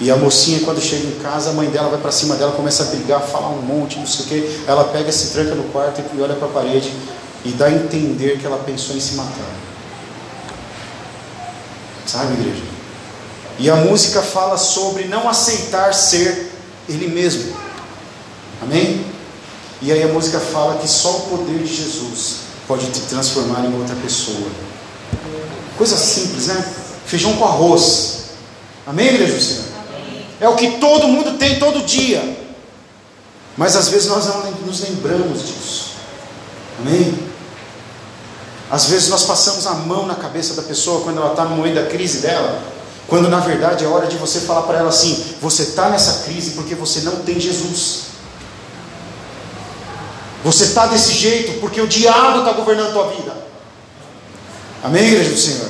[0.00, 2.84] E a mocinha, quando chega em casa, a mãe dela vai para cima dela, começa
[2.84, 4.60] a brigar, falar um monte, não sei o quê.
[4.66, 6.90] Ela pega, se tranca no quarto e olha para a parede
[7.44, 9.50] e dá a entender que ela pensou em se matar.
[12.06, 12.62] Sabe, igreja?
[13.58, 16.50] E a música fala sobre não aceitar ser
[16.88, 17.54] ele mesmo.
[18.62, 19.04] Amém?
[19.82, 23.78] E aí a música fala que só o poder de Jesus pode te transformar em
[23.78, 24.48] outra pessoa.
[25.80, 26.62] Coisa simples, né?
[27.06, 28.24] Feijão com arroz.
[28.86, 29.64] Amém, igreja do Senhor?
[30.38, 32.36] É o que todo mundo tem todo dia.
[33.56, 35.92] Mas às vezes nós não nos lembramos disso.
[36.80, 37.18] Amém?
[38.70, 41.76] Às vezes nós passamos a mão na cabeça da pessoa quando ela está no momento
[41.76, 42.62] da crise dela.
[43.08, 46.50] Quando na verdade é hora de você falar para ela assim: você está nessa crise
[46.50, 48.02] porque você não tem Jesus.
[50.44, 53.49] Você está desse jeito porque o diabo está governando a tua vida.
[54.82, 55.68] Amém, igreja do Senhor?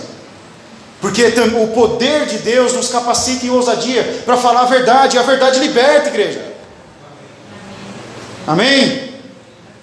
[1.01, 5.23] Porque o poder de Deus nos capacita em ousadia para falar a verdade, e a
[5.23, 6.44] verdade liberta, igreja.
[8.46, 9.14] Amém?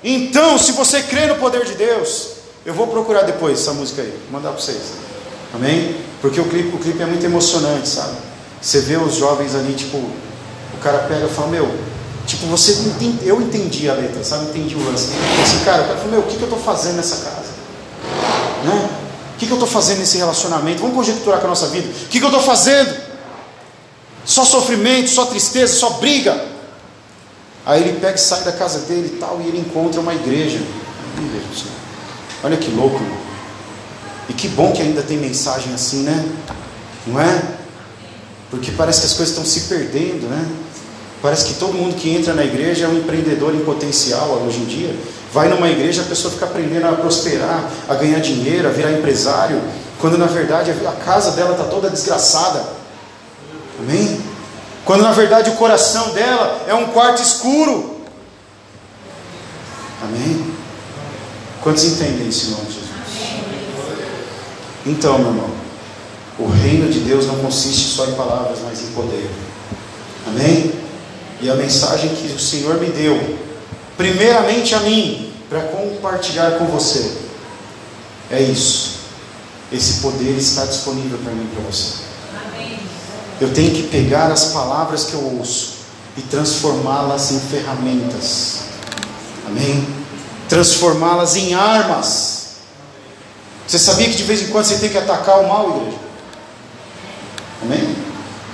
[0.04, 2.30] Então, se você crê no poder de Deus,
[2.66, 4.94] eu vou procurar depois essa música aí, vou mandar para vocês.
[5.54, 5.98] Amém?
[6.22, 8.18] Porque o clipe, o clipe é muito emocionante, sabe?
[8.62, 11.68] Você vê os jovens ali, tipo, o cara pega e fala: Meu,
[12.28, 14.50] Tipo, você entende, eu entendi a letra, sabe?
[14.50, 15.12] Entendi o lance.
[15.42, 17.54] Assim, cara, eu falei, meu, o que, que eu estou fazendo nessa casa?
[18.66, 18.90] Né?
[19.38, 20.82] O que, que eu estou fazendo nesse relacionamento?
[20.82, 21.88] Vamos conjecturar com a nossa vida.
[21.88, 22.92] O que, que eu estou fazendo?
[24.26, 26.44] Só sofrimento, só tristeza, só briga.
[27.64, 30.60] Aí ele pega e sai da casa dele e tal, e ele encontra uma igreja.
[32.44, 33.00] Olha que louco.
[34.28, 36.28] E que bom que ainda tem mensagem assim, né?
[37.06, 37.44] Não é?
[38.50, 40.50] Porque parece que as coisas estão se perdendo, né?
[41.22, 44.66] Parece que todo mundo que entra na igreja é um empreendedor em potencial hoje em
[44.66, 44.96] dia.
[45.34, 49.62] Vai numa igreja, a pessoa fica aprendendo a prosperar, a ganhar dinheiro, a virar empresário,
[50.00, 52.64] quando na verdade a casa dela está toda desgraçada.
[53.80, 54.22] Amém?
[54.86, 57.98] Quando na verdade o coração dela é um quarto escuro.
[60.04, 60.54] Amém?
[61.62, 62.88] Quantos entendem isso em nome de Jesus?
[64.86, 65.50] Então, meu irmão,
[66.40, 69.30] o reino de Deus não consiste só em palavras, mas em poder.
[70.28, 70.87] Amém?
[71.42, 73.38] E a mensagem que o Senhor me deu,
[73.96, 77.16] primeiramente a mim, para compartilhar com você,
[78.32, 78.98] é isso.
[79.72, 81.96] Esse poder está disponível para mim e para você.
[82.48, 82.80] Amém.
[83.40, 85.78] Eu tenho que pegar as palavras que eu ouço
[86.18, 88.60] e transformá-las em ferramentas.
[89.48, 89.88] Amém?
[90.50, 92.38] Transformá-las em armas.
[93.68, 95.98] Você sabia que de vez em quando você tem que atacar o mal, igreja?
[97.62, 97.96] Amém?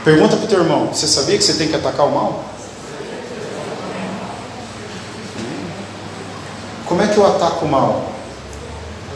[0.04, 2.44] Pergunta para o teu irmão: Você sabia que você tem que atacar o mal?
[6.94, 8.06] Como é que eu ataco o mal?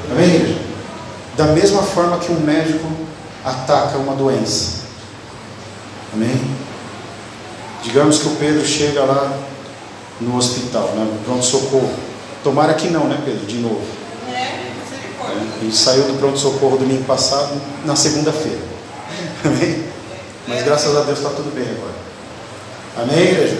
[0.10, 0.60] Amém, igreja?
[1.38, 2.88] Da mesma forma que um médico
[3.46, 4.78] ataca uma doença.
[6.12, 6.42] Amém?
[7.84, 9.32] Digamos que o Pedro chega lá
[10.20, 11.94] no hospital, né, no pronto-socorro.
[12.44, 13.46] Tomara que não, né, Pedro?
[13.46, 13.86] De novo.
[14.28, 14.72] É,
[15.62, 18.62] gente saiu do pronto-socorro domingo passado, na segunda-feira.
[19.46, 19.86] Amém?
[20.48, 21.94] Mas graças a Deus está tudo bem agora.
[23.04, 23.60] Amém, igreja?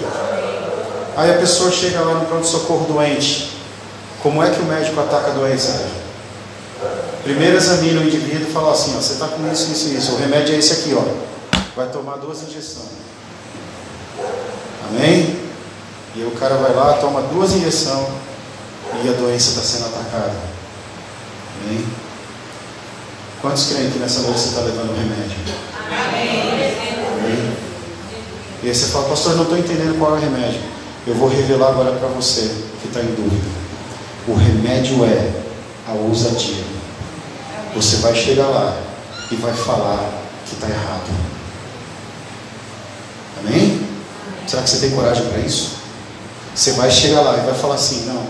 [1.16, 3.57] Aí a pessoa chega lá no pronto-socorro doente.
[4.22, 6.08] Como é que o médico ataca a doença, igreja?
[7.22, 10.12] Primeiro examina o indivíduo e fala assim: ó, você está com isso, isso, isso.
[10.12, 11.02] O remédio é esse aqui, ó.
[11.76, 12.88] Vai tomar duas injeções.
[14.88, 15.38] Amém?
[16.16, 18.08] E o cara vai lá, toma duas injeções
[19.04, 20.32] e a doença está sendo atacada.
[21.62, 21.84] Amém?
[23.40, 25.36] Quantos creem que nessa noite você está levando remédio?
[27.20, 27.56] Amém?
[28.62, 30.60] E aí você fala, pastor, não estou entendendo qual é o remédio.
[31.06, 32.50] Eu vou revelar agora para você
[32.80, 33.67] que está em dúvida.
[34.28, 35.32] O remédio é
[35.88, 36.62] a ousadia.
[37.74, 38.76] Você vai chegar lá
[39.30, 40.10] e vai falar
[40.46, 41.08] que está errado.
[43.40, 43.86] Amém?
[44.46, 45.78] Será que você tem coragem para isso?
[46.54, 48.22] Você vai chegar lá e vai falar assim: não,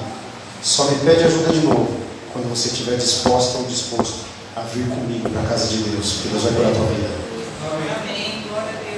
[0.62, 1.88] só me pede ajuda de novo
[2.32, 4.18] quando você estiver disposta ou disposto
[4.54, 7.08] a vir comigo para a casa de Deus, porque Deus vai curar a tua vida.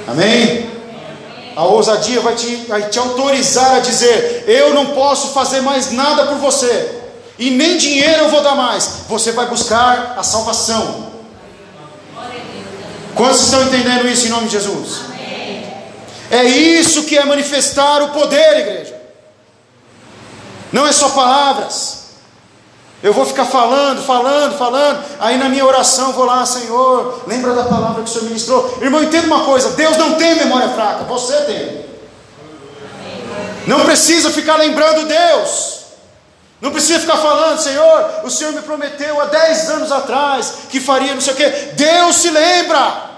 [0.06, 0.79] Amém?
[1.56, 6.26] A ousadia vai te, vai te autorizar a dizer: Eu não posso fazer mais nada
[6.26, 7.00] por você,
[7.38, 9.02] e nem dinheiro eu vou dar mais.
[9.08, 11.10] Você vai buscar a salvação.
[13.14, 15.00] Quantos estão entendendo isso em nome de Jesus?
[16.30, 19.00] É isso que é manifestar o poder, igreja.
[20.72, 21.99] Não é só palavras.
[23.02, 25.02] Eu vou ficar falando, falando, falando.
[25.18, 28.78] Aí na minha oração vou lá, Senhor, lembra da palavra que o Senhor ministrou.
[28.82, 31.90] Irmão, entenda uma coisa: Deus não tem memória fraca, você tem.
[33.66, 35.80] Não precisa ficar lembrando Deus.
[36.60, 41.14] Não precisa ficar falando, Senhor, o Senhor me prometeu há 10 anos atrás que faria
[41.14, 41.48] não sei o que.
[41.48, 43.08] Deus se lembra.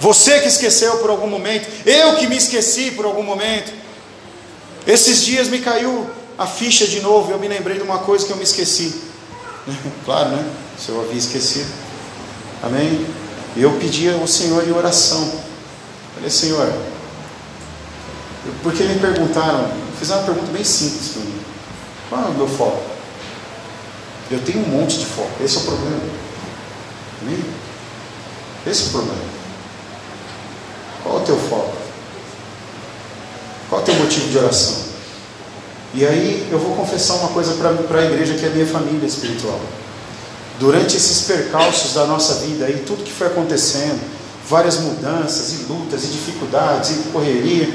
[0.00, 3.70] Você que esqueceu por algum momento, eu que me esqueci por algum momento.
[4.86, 6.08] Esses dias me caiu
[6.40, 8.98] a ficha de novo, eu me lembrei de uma coisa que eu me esqueci.
[10.06, 10.50] claro, né?
[10.78, 11.70] Se eu havia esquecido.
[12.62, 13.06] Amém?
[13.54, 15.30] Eu pedi ao Senhor em oração.
[16.14, 16.72] Falei, Senhor,
[18.62, 21.40] porque me perguntaram, fizeram uma pergunta bem simples para mim.
[22.08, 22.82] Qual é o meu foco?
[24.30, 26.00] Eu tenho um monte de foco, esse é o problema.
[27.20, 27.44] Amém?
[28.66, 29.24] Esse é o problema.
[31.02, 31.76] Qual é o teu foco?
[33.68, 34.89] Qual é o teu motivo de oração?
[35.92, 39.06] E aí eu vou confessar uma coisa para a igreja que é a minha família
[39.06, 39.60] espiritual.
[40.58, 44.00] Durante esses percalços da nossa vida e tudo que foi acontecendo,
[44.48, 47.68] várias mudanças e lutas e dificuldades e correria,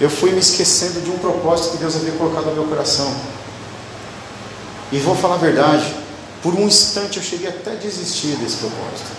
[0.00, 3.12] eu fui me esquecendo de um propósito que Deus havia colocado no meu coração.
[4.92, 5.94] E vou falar a verdade,
[6.42, 9.10] por um instante eu cheguei até a desistir desse propósito.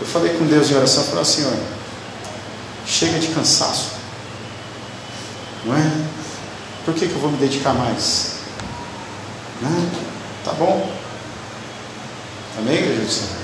[0.00, 1.52] Eu falei com Deus em oração, falei, Senhor,
[2.86, 3.90] chega de cansaço.
[5.64, 6.21] Não é?
[6.84, 8.32] Por que, que eu vou me dedicar mais?
[9.60, 9.90] Não,
[10.44, 10.90] tá bom.
[12.58, 13.42] Amém, igreja do Senhor?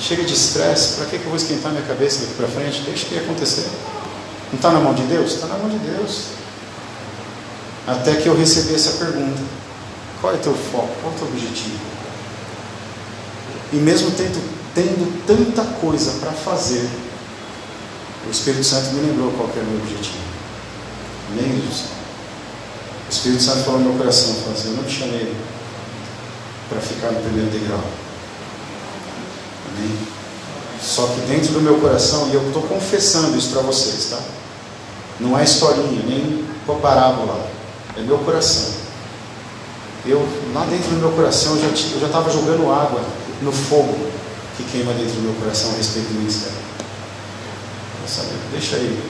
[0.00, 2.82] Chega de estresse, para que, que eu vou esquentar minha cabeça daqui para frente?
[2.82, 3.68] Deixa que acontecer.
[4.48, 5.34] Não está na mão de Deus?
[5.34, 6.26] Está na mão de Deus.
[7.86, 9.40] Até que eu recebi essa pergunta:
[10.20, 10.88] qual é o teu foco?
[11.00, 11.78] Qual é o teu objetivo?
[13.72, 14.40] E mesmo tendo,
[14.74, 16.88] tendo tanta coisa para fazer,
[18.26, 20.18] o Espírito Santo me lembrou qual era o meu objetivo.
[21.30, 21.97] Amém, Jesus?
[23.08, 25.34] O Espírito Santo falou no meu coração, falou assim, eu não te chamei
[26.68, 27.82] para ficar no primeiro degrau.
[29.70, 29.98] Amém?
[30.82, 34.18] Só que dentro do meu coração, e eu estou confessando isso para vocês, tá?
[35.18, 36.46] Não é historinha, nem
[36.82, 37.48] parábola,
[37.96, 38.74] é meu coração.
[40.04, 40.20] Eu,
[40.54, 43.00] lá dentro do meu coração, eu já estava jogando água
[43.40, 43.96] no fogo
[44.56, 46.58] que queima dentro do meu coração a respeito do ministério.
[48.52, 49.02] Deixa aí.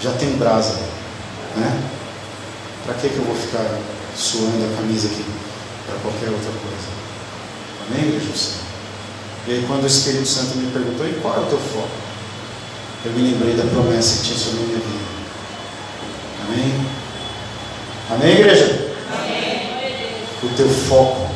[0.00, 0.78] Já tem brasa,
[1.56, 1.99] né?
[2.84, 3.78] Para que, que eu vou ficar
[4.16, 5.24] suando a camisa aqui
[5.86, 6.88] para qualquer outra coisa?
[7.88, 8.60] Amém, igreja?
[9.46, 11.88] E aí, quando o Espírito Santo me perguntou, e qual é o teu foco?
[13.04, 15.10] Eu me lembrei da promessa que tinha sobre a minha vida.
[16.46, 16.86] Amém?
[18.10, 18.94] Amém, igreja?
[19.12, 20.24] Amém.
[20.42, 21.30] O teu foco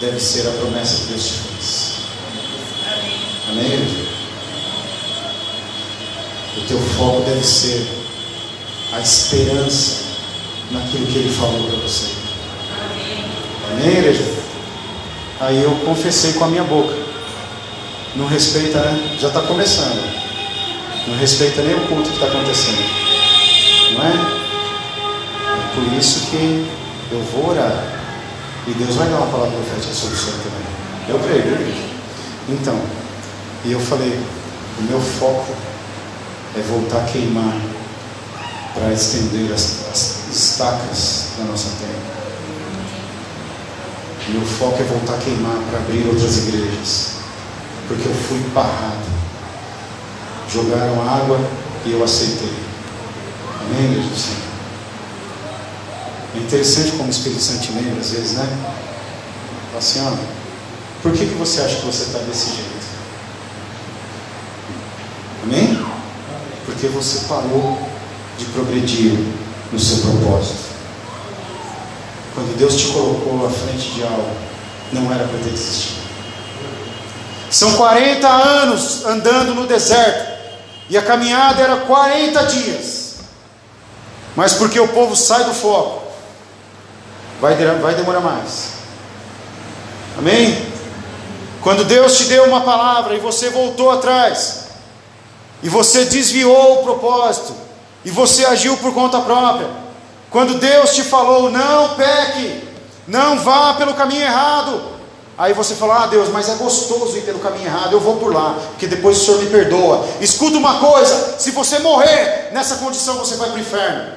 [0.00, 1.92] deve ser a promessa que Deus te fez.
[3.50, 4.06] Amém, igreja?
[6.56, 7.86] O teu foco deve ser
[8.92, 10.05] a esperança
[10.70, 12.12] naquilo que Ele falou para você.
[13.72, 14.24] Amém, igreja?
[15.40, 16.94] Aí eu confessei com a minha boca.
[18.14, 19.16] Não respeita, né?
[19.20, 20.02] Já está começando.
[21.06, 22.82] Não respeita nem o culto que está acontecendo.
[23.94, 24.08] Não é?
[24.08, 25.74] é?
[25.74, 26.66] Por isso que
[27.12, 28.02] eu vou orar.
[28.66, 30.66] E Deus vai dar uma palavra profética sobre Senhor também.
[31.08, 31.86] Eu creio, viu?
[32.48, 32.80] Então,
[33.64, 34.18] e eu falei,
[34.78, 35.52] o meu foco
[36.56, 37.54] é voltar a queimar
[38.74, 42.16] para estender as, as estacas da nossa terra.
[44.28, 47.12] Meu foco é voltar a queimar para abrir outras igrejas.
[47.88, 49.06] Porque eu fui barrado.
[50.52, 51.38] Jogaram água
[51.84, 52.52] e eu aceitei.
[53.60, 54.46] Amém, igreja do Senhor?
[56.34, 58.46] É interessante como o Espírito Santo lembra, às vezes, né?
[59.68, 60.12] Fala assim, ó,
[61.02, 62.86] por que, que você acha que você está desse jeito?
[65.44, 65.86] Amém?
[66.66, 67.78] Porque você parou
[68.38, 69.16] de progredir
[69.72, 70.66] no seu propósito.
[72.34, 74.36] Quando Deus te colocou à frente de algo,
[74.92, 76.06] não era para ter desistido.
[77.50, 80.36] São 40 anos andando no deserto,
[80.88, 83.14] e a caminhada era 40 dias.
[84.34, 86.02] Mas porque o povo sai do foco,
[87.40, 88.72] vai, vai demorar mais.
[90.18, 90.66] Amém?
[91.62, 94.66] Quando Deus te deu uma palavra e você voltou atrás,
[95.62, 97.54] e você desviou o propósito,
[98.06, 99.68] e você agiu por conta própria.
[100.30, 102.62] Quando Deus te falou, não peque,
[103.08, 104.80] não vá pelo caminho errado.
[105.36, 108.32] Aí você fala, ah Deus, mas é gostoso ir pelo caminho errado, eu vou por
[108.32, 110.06] lá, porque depois o Senhor me perdoa.
[110.20, 114.12] Escuta uma coisa: se você morrer nessa condição, você vai para o inferno.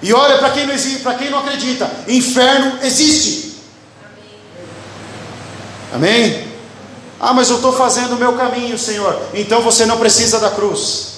[0.00, 0.74] E olha para quem não
[1.18, 3.56] quem não acredita, inferno existe.
[5.92, 6.46] Amém?
[7.18, 9.20] Ah, mas eu estou fazendo o meu caminho, Senhor.
[9.34, 11.17] Então você não precisa da cruz.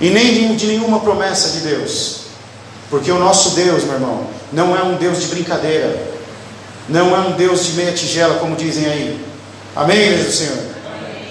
[0.00, 2.20] E nem de nenhuma promessa de Deus.
[2.88, 6.10] Porque o nosso Deus, meu irmão, não é um Deus de brincadeira.
[6.88, 9.24] Não é um Deus de meia tigela, como dizem aí.
[9.76, 10.58] Amém, igreja do Senhor?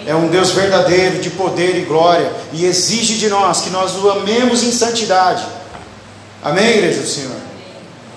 [0.05, 2.32] É um Deus verdadeiro, de poder e glória.
[2.53, 5.45] E exige de nós que nós o amemos em santidade.
[6.41, 7.36] Amém, igreja do Senhor?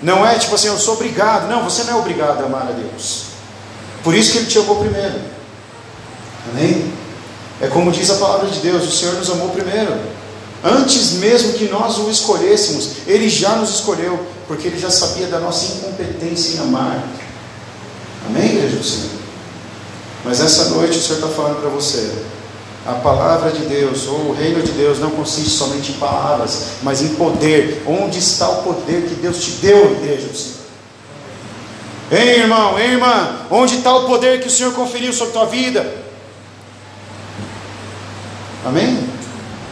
[0.01, 1.49] Não é tipo assim, eu sou obrigado.
[1.49, 3.25] Não, você não é obrigado a amar a Deus.
[4.03, 5.19] Por isso que Ele te amou primeiro.
[6.51, 6.93] Amém?
[7.61, 9.93] É como diz a palavra de Deus: o Senhor nos amou primeiro.
[10.63, 15.39] Antes mesmo que nós o escolhêssemos, Ele já nos escolheu, porque Ele já sabia da
[15.39, 17.03] nossa incompetência em amar.
[18.27, 19.09] Amém, igreja do Senhor?
[20.23, 22.13] Mas essa noite o Senhor está falando para você:
[22.85, 27.01] a palavra de Deus, ou o reino de Deus, não consiste somente em palavras, mas
[27.01, 27.83] em poder.
[27.85, 30.63] Onde está o poder que Deus te deu, igreja do Senhor?
[32.09, 35.45] Ei, irmão, ei, irmã, onde está o poder que o Senhor conferiu sobre a tua
[35.45, 35.93] vida?
[38.65, 39.02] Amém?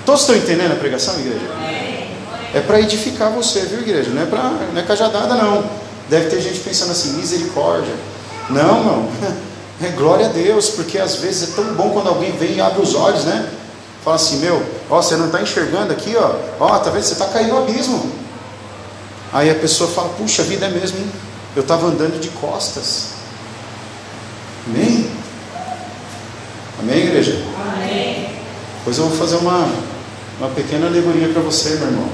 [0.06, 1.46] Todos estão entendendo a pregação, igreja?
[2.54, 4.10] É para edificar você, viu, igreja?
[4.10, 5.64] Não é, para não é cajadada, não.
[6.10, 7.94] Deve ter gente pensando assim, misericórdia.
[8.50, 9.12] Não, não.
[9.84, 12.84] É glória a Deus, porque às vezes é tão bom quando alguém vem e abre
[12.84, 13.50] os olhos, né?
[14.04, 16.36] Fala assim, meu, ó, você não está enxergando aqui, ó.
[16.60, 17.02] Ó, tá vendo?
[17.02, 18.12] Você está caindo no abismo.
[19.34, 21.12] Aí a pessoa fala, puxa, a vida é mesmo, hein?
[21.56, 23.08] Eu estava andando de costas.
[24.68, 25.10] Amém?
[26.80, 27.44] Amém, igreja?
[27.60, 28.36] Amém.
[28.84, 29.68] Pois eu vou fazer uma,
[30.40, 32.10] uma pequena alegoria para você, meu irmão.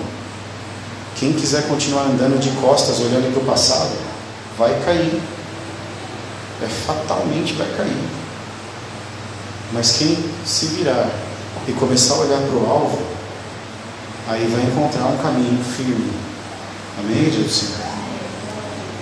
[1.16, 3.92] Quem quiser continuar andando de costas, olhando para o passado,
[4.58, 5.22] vai cair.
[6.62, 8.10] É fatalmente vai cair.
[9.74, 11.10] Mas quem se virar
[11.68, 13.00] e começar a olhar para o alvo,
[14.28, 16.12] aí vai encontrar um caminho firme.
[17.00, 17.74] Amém, Jesus?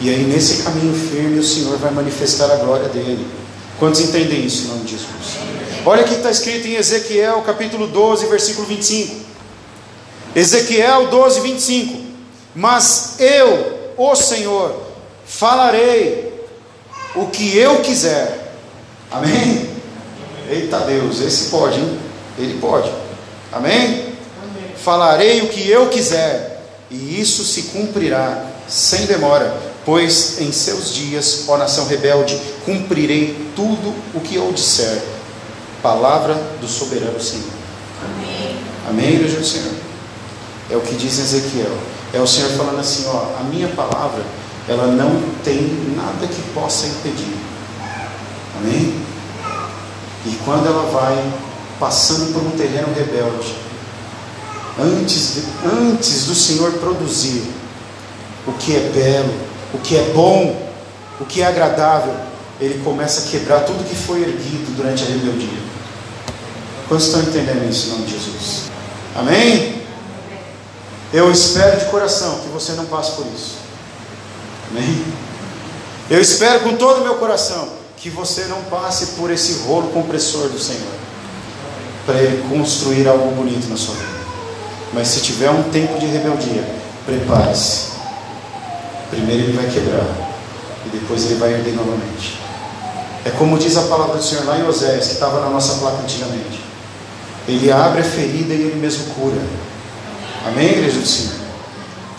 [0.01, 3.25] E aí, nesse caminho firme, o Senhor vai manifestar a glória dele.
[3.79, 5.14] Quantos entendem isso em nome de Jesus?
[5.87, 9.23] Olha o que está escrito em Ezequiel, capítulo 12, versículo 25.
[10.35, 12.03] Ezequiel 12, 25.
[12.55, 14.81] Mas eu, o Senhor,
[15.27, 16.33] falarei
[17.15, 18.57] o que eu quiser.
[19.11, 19.69] Amém?
[20.49, 21.99] Eita Deus, esse pode, hein?
[22.39, 22.91] Ele pode.
[23.51, 24.15] Amém?
[24.75, 29.55] Falarei o que eu quiser, e isso se cumprirá sem demora,
[29.85, 35.14] pois em seus dias, ó nação rebelde, cumprirei tudo o que eu disser.
[35.85, 37.45] Palavra do soberano Senhor.
[38.03, 38.57] Amém.
[38.89, 39.71] Amém, igreja do Senhor.
[40.71, 41.77] É o que diz Ezequiel.
[42.11, 44.23] É o Senhor falando assim, ó, a minha palavra,
[44.67, 45.61] ela não tem
[45.95, 47.37] nada que possa impedir.
[48.57, 48.99] Amém?
[50.25, 51.23] E quando ela vai
[51.79, 53.55] passando por um terreno rebelde,
[54.79, 57.43] antes, de, antes do Senhor produzir
[58.47, 59.33] o que é belo,
[59.71, 60.67] o que é bom,
[61.21, 62.15] o que é agradável,
[62.59, 65.64] ele começa a quebrar tudo que foi erguido durante a rebeldia.
[66.87, 68.63] Quantos estão entendendo isso em nome de Jesus?
[69.15, 69.81] Amém?
[71.11, 73.55] Eu espero de coração que você não passe por isso.
[74.69, 75.05] Amém?
[76.09, 80.49] Eu espero com todo o meu coração que você não passe por esse rolo compressor
[80.49, 80.93] do Senhor,
[82.05, 84.19] para Ele construir algo bonito na sua vida.
[84.93, 86.63] Mas se tiver um tempo de rebeldia,
[87.05, 87.93] prepare-se.
[89.09, 90.05] Primeiro Ele vai quebrar,
[90.85, 92.39] e depois Ele vai erguer novamente.
[93.23, 95.97] É como diz a palavra do Senhor lá em Oséias, que estava na nossa placa
[96.03, 96.64] antigamente.
[97.47, 99.41] Ele abre a ferida e Ele mesmo cura.
[100.47, 101.33] Amém, igreja do Senhor?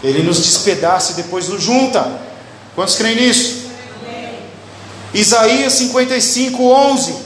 [0.02, 2.06] Ele nos despedaça e depois nos junta.
[2.74, 3.66] Quantos creem nisso?
[5.14, 7.16] Isaías 55, 11.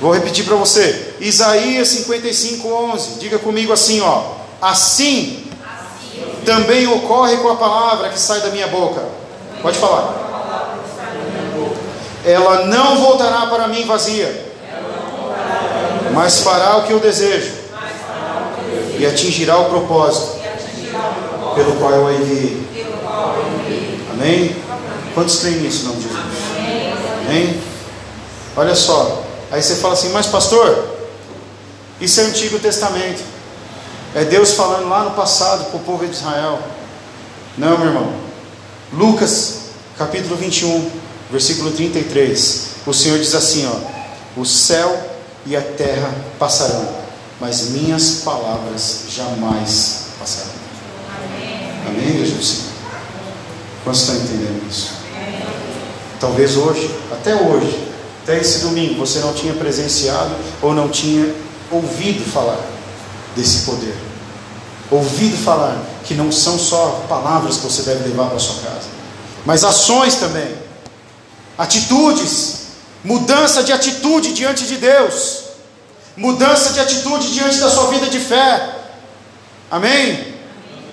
[0.00, 1.14] Vou repetir para você.
[1.20, 3.20] Isaías 55, 11.
[3.20, 4.32] Diga comigo assim, ó.
[4.60, 9.02] Assim, assim também ocorre com a palavra que sai da minha boca.
[9.60, 10.22] Pode falar.
[12.24, 14.51] Ela não voltará para mim vazia,
[16.12, 17.52] mas fará o que eu desejo
[18.98, 20.40] e atingirá o propósito
[21.54, 22.62] pelo qual eu a enviei.
[24.12, 24.56] Amém?
[25.14, 25.96] Quantos creem nisso, não?
[27.26, 27.60] Amém?
[28.56, 29.24] Olha só.
[29.50, 30.96] Aí você fala assim, mas pastor,
[32.00, 33.22] isso é Antigo Testamento.
[34.14, 36.58] É Deus falando lá no passado para o povo de Israel.
[37.56, 38.12] Não, meu irmão.
[38.92, 40.90] Lucas, capítulo 21,
[41.30, 42.66] versículo 33.
[42.86, 45.11] O Senhor diz assim: ó, O céu
[45.46, 46.88] e a terra passarão,
[47.40, 50.52] mas minhas palavras jamais passarão.
[51.86, 52.66] Amém, Amém Jesus?
[53.84, 54.92] Quantos estão entendendo isso?
[56.20, 57.88] Talvez hoje, até hoje,
[58.22, 61.34] até esse domingo, você não tinha presenciado ou não tinha
[61.70, 62.60] ouvido falar
[63.34, 63.96] desse poder.
[64.90, 68.86] Ouvido falar que não são só palavras que você deve levar para sua casa,
[69.44, 70.54] mas ações também,
[71.58, 72.61] atitudes,
[73.04, 75.44] mudança de atitude diante de Deus,
[76.16, 78.76] mudança de atitude diante da sua vida de fé.
[79.70, 80.32] Amém?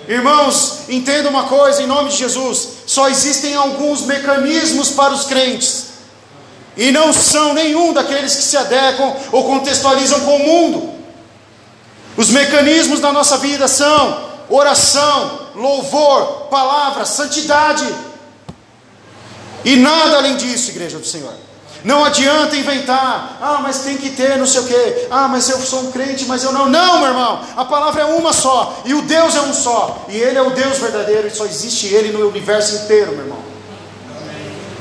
[0.08, 5.84] Irmãos, entenda uma coisa em nome de Jesus: só existem alguns mecanismos para os crentes,
[6.76, 11.00] e não são nenhum daqueles que se adequam ou contextualizam com o mundo.
[12.16, 17.86] Os mecanismos da nossa vida são oração, louvor, palavra, santidade,
[19.64, 21.49] e nada além disso, igreja do Senhor.
[21.82, 25.58] Não adianta inventar, ah, mas tem que ter não sei o quê, ah, mas eu
[25.60, 26.68] sou um crente, mas eu não.
[26.68, 30.16] Não, meu irmão, a palavra é uma só, e o Deus é um só, e
[30.16, 33.38] Ele é o Deus verdadeiro, e só existe Ele no universo inteiro, meu irmão.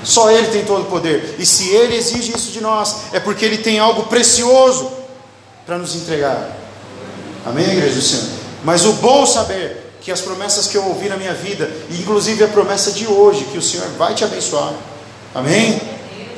[0.03, 3.45] Só Ele tem todo o poder, e se Ele exige isso de nós, é porque
[3.45, 4.91] Ele tem algo precioso
[5.65, 6.57] para nos entregar.
[7.45, 8.25] Amém, igreja do Senhor?
[8.63, 12.47] Mas o bom saber que as promessas que eu ouvi na minha vida, inclusive a
[12.47, 14.73] promessa de hoje, que o Senhor vai te abençoar.
[15.33, 15.79] Amém?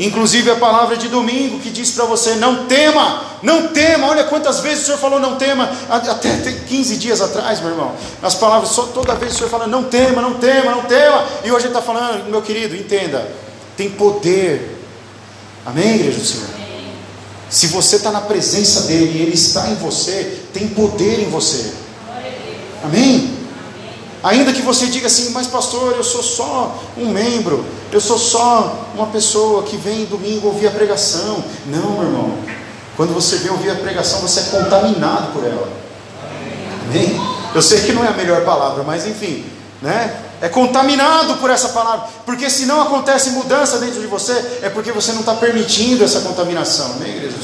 [0.01, 4.07] Inclusive a palavra de domingo que diz para você: não tema, não tema.
[4.07, 6.37] Olha quantas vezes o Senhor falou não tema, até
[6.67, 7.93] 15 dias atrás, meu irmão.
[8.19, 11.23] As palavras, só toda vez o Senhor fala não tema, não tema, não tema.
[11.45, 13.31] E hoje está falando, meu querido, entenda,
[13.77, 14.79] tem poder.
[15.63, 16.47] Amém, igreja do Senhor?
[17.47, 21.73] Se você está na presença dele e ele está em você, tem poder em você.
[22.83, 23.40] Amém?
[24.23, 28.87] Ainda que você diga assim, mas pastor, eu sou só um membro, eu sou só
[28.93, 31.43] uma pessoa que vem domingo ouvir a pregação.
[31.65, 32.37] Não, meu irmão.
[32.95, 35.67] Quando você vem ouvir a pregação, você é contaminado por ela.
[36.87, 37.19] Amém?
[37.55, 39.45] Eu sei que não é a melhor palavra, mas enfim,
[39.81, 40.21] né?
[40.39, 44.91] É contaminado por essa palavra, porque se não acontece mudança dentro de você, é porque
[44.91, 47.35] você não está permitindo essa contaminação, amém, igreja?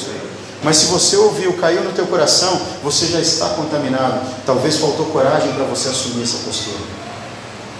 [0.64, 4.22] Mas se você ouviu, caiu no teu coração, você já está contaminado.
[4.46, 6.80] Talvez faltou coragem para você assumir essa postura.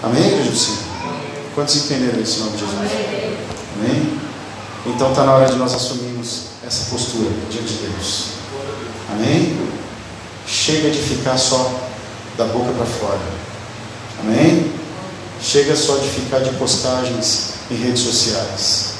[0.02, 0.88] Amém, igreja do?
[1.54, 2.78] Quantos entenderam isso em nome de Jesus?
[3.76, 4.20] Amém?
[4.86, 8.24] Então está na hora de nós assumirmos essa postura diante de Deus.
[9.10, 9.58] Amém?
[10.46, 11.70] Chega de ficar só
[12.36, 13.18] da boca para fora.
[14.20, 14.72] Amém?
[15.42, 18.94] Chega só de ficar de postagens em redes sociais.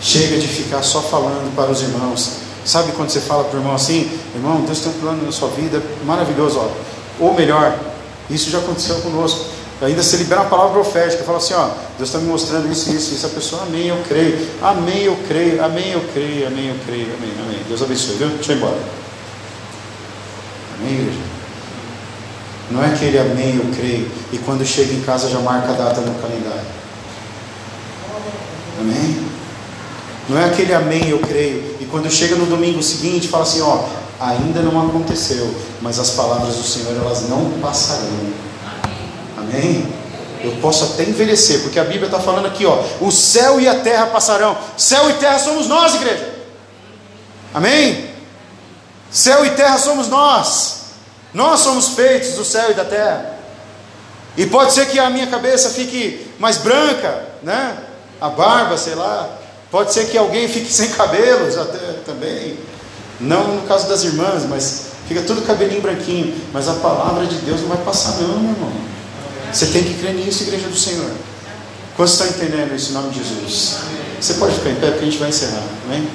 [0.00, 2.49] Chega de ficar só falando para os irmãos.
[2.70, 5.48] Sabe quando você fala para o irmão assim, irmão, Deus tem um plano na sua
[5.48, 6.68] vida maravilhoso, ó.
[7.18, 7.76] ou melhor,
[8.30, 9.44] isso já aconteceu conosco.
[9.82, 11.68] Ainda se libera uma palavra profética, fala assim, ó,
[11.98, 13.26] Deus está me mostrando isso, isso, isso.
[13.26, 17.32] A pessoa, amém, eu creio, amém, eu creio, amém, eu creio, amém, eu creio, amém,
[17.44, 17.58] amém.
[17.66, 18.28] Deus abençoe, viu?
[18.28, 18.78] Deixa eu ir embora.
[20.78, 21.18] Amém, igreja?
[22.70, 26.02] Não é aquele amém, eu creio, e quando chega em casa já marca a data
[26.02, 26.70] no calendário.
[28.78, 29.29] Amém?
[30.30, 33.82] Não é aquele amém, eu creio, e quando chega no domingo seguinte fala assim, ó,
[34.20, 38.32] ainda não aconteceu, mas as palavras do Senhor elas não passarão.
[39.36, 39.92] Amém?
[40.44, 43.80] Eu posso até envelhecer, porque a Bíblia está falando aqui, ó, o céu e a
[43.80, 44.56] terra passarão.
[44.76, 46.32] Céu e terra somos nós, igreja.
[47.52, 48.10] Amém?
[49.10, 50.82] Céu e terra somos nós.
[51.34, 53.36] Nós somos feitos do céu e da terra.
[54.36, 57.76] E pode ser que a minha cabeça fique mais branca, né?
[58.20, 59.39] A barba, sei lá.
[59.70, 62.58] Pode ser que alguém fique sem cabelos até também.
[63.20, 66.34] Não no caso das irmãs, mas fica tudo cabelinho branquinho.
[66.52, 68.72] Mas a palavra de Deus não vai passar, não, meu irmão.
[69.52, 71.10] Você tem que crer nisso, igreja do Senhor.
[71.96, 73.76] Quantos estão entendendo isso em nome de Jesus?
[74.20, 76.08] Você pode ficar em pé porque a gente vai encerrar, amém?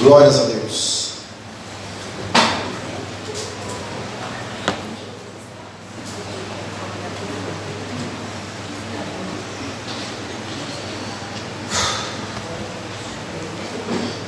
[0.00, 1.01] Glórias a Deus.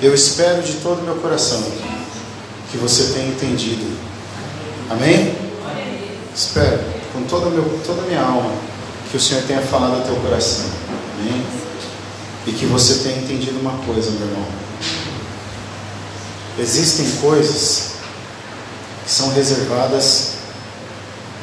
[0.05, 1.65] Eu espero de todo o meu coração
[2.71, 3.91] que você tenha entendido.
[4.91, 5.35] Amém?
[6.37, 6.79] Espero
[7.11, 8.53] com toda, meu, toda a minha alma
[9.11, 10.67] que o Senhor tenha falado ao teu coração.
[11.19, 11.43] Amém?
[12.47, 14.47] E que você tenha entendido uma coisa, meu irmão.
[16.59, 17.93] Existem coisas
[19.07, 20.33] que são reservadas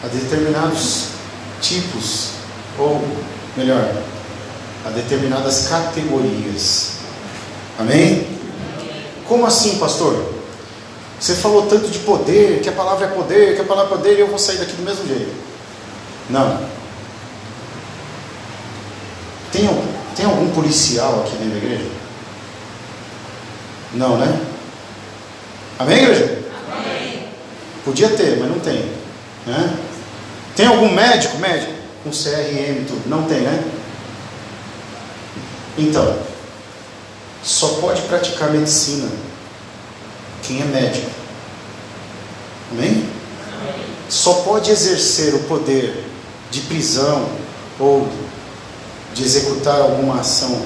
[0.03, 1.05] a determinados
[1.61, 2.33] tipos,
[2.77, 3.03] ou
[3.57, 4.03] melhor,
[4.85, 6.91] a determinadas categorias.
[7.79, 8.30] Amém?
[9.31, 10.25] Como assim, pastor?
[11.17, 14.17] Você falou tanto de poder, que a palavra é poder, que a palavra é poder,
[14.17, 15.31] e eu vou sair daqui do mesmo jeito.
[16.29, 16.59] Não.
[19.53, 19.69] Tem,
[20.17, 21.89] tem algum policial aqui dentro da igreja?
[23.93, 24.41] Não, né?
[25.79, 26.43] Amém, igreja?
[26.69, 27.23] Amém.
[27.85, 28.83] Podia ter, mas não tem.
[29.47, 29.77] Né?
[30.57, 31.37] Tem algum médico?
[31.37, 31.71] Médico?
[32.03, 33.03] Com CRM tudo?
[33.07, 33.63] Não tem, né?
[35.77, 36.30] Então,
[37.43, 39.09] só pode praticar medicina
[40.43, 41.09] quem é médico.
[42.71, 43.07] Amém?
[44.09, 46.05] Só pode exercer o poder
[46.49, 47.29] de prisão
[47.79, 48.07] ou
[49.13, 50.61] de executar alguma ação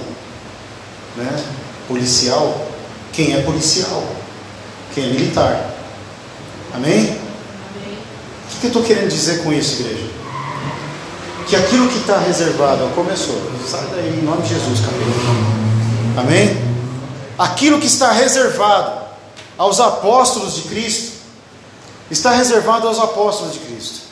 [1.15, 1.43] né,
[1.87, 2.67] policial
[3.13, 4.03] quem é policial
[4.93, 5.73] quem é militar.
[6.73, 6.99] Amém?
[6.99, 7.17] Amém.
[8.55, 10.09] O que eu estou querendo dizer com isso, igreja?
[11.47, 15.74] Que aquilo que está reservado, começou, sai daí em nome de Jesus, cabelo.
[16.17, 16.57] Amém?
[17.37, 19.05] Aquilo que está reservado
[19.57, 21.13] aos apóstolos de Cristo,
[22.09, 24.05] está reservado aos apóstolos de Cristo.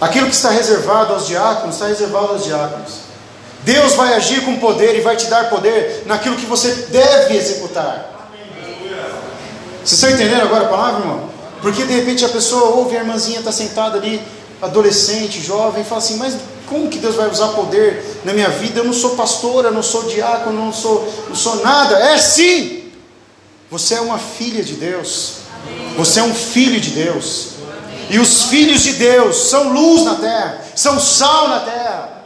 [0.00, 3.10] Aquilo que está reservado aos diáconos, está reservado aos diáconos.
[3.62, 8.30] Deus vai agir com poder e vai te dar poder naquilo que você deve executar.
[9.84, 11.30] Vocês estão entendendo agora a palavra, irmão?
[11.60, 14.20] Porque de repente a pessoa ouve a irmãzinha está sentada ali,
[14.62, 16.36] adolescente, jovem, e fala assim: Mas
[16.70, 18.78] como que Deus vai usar poder na minha vida?
[18.78, 21.98] Eu não sou pastora, não sou diácono, não sou, não sou nada.
[21.98, 22.84] É sim!
[23.68, 25.38] Você é uma filha de Deus.
[25.96, 27.48] Você é um filho de Deus.
[28.08, 32.22] E os filhos de Deus são luz na terra, são sal na terra.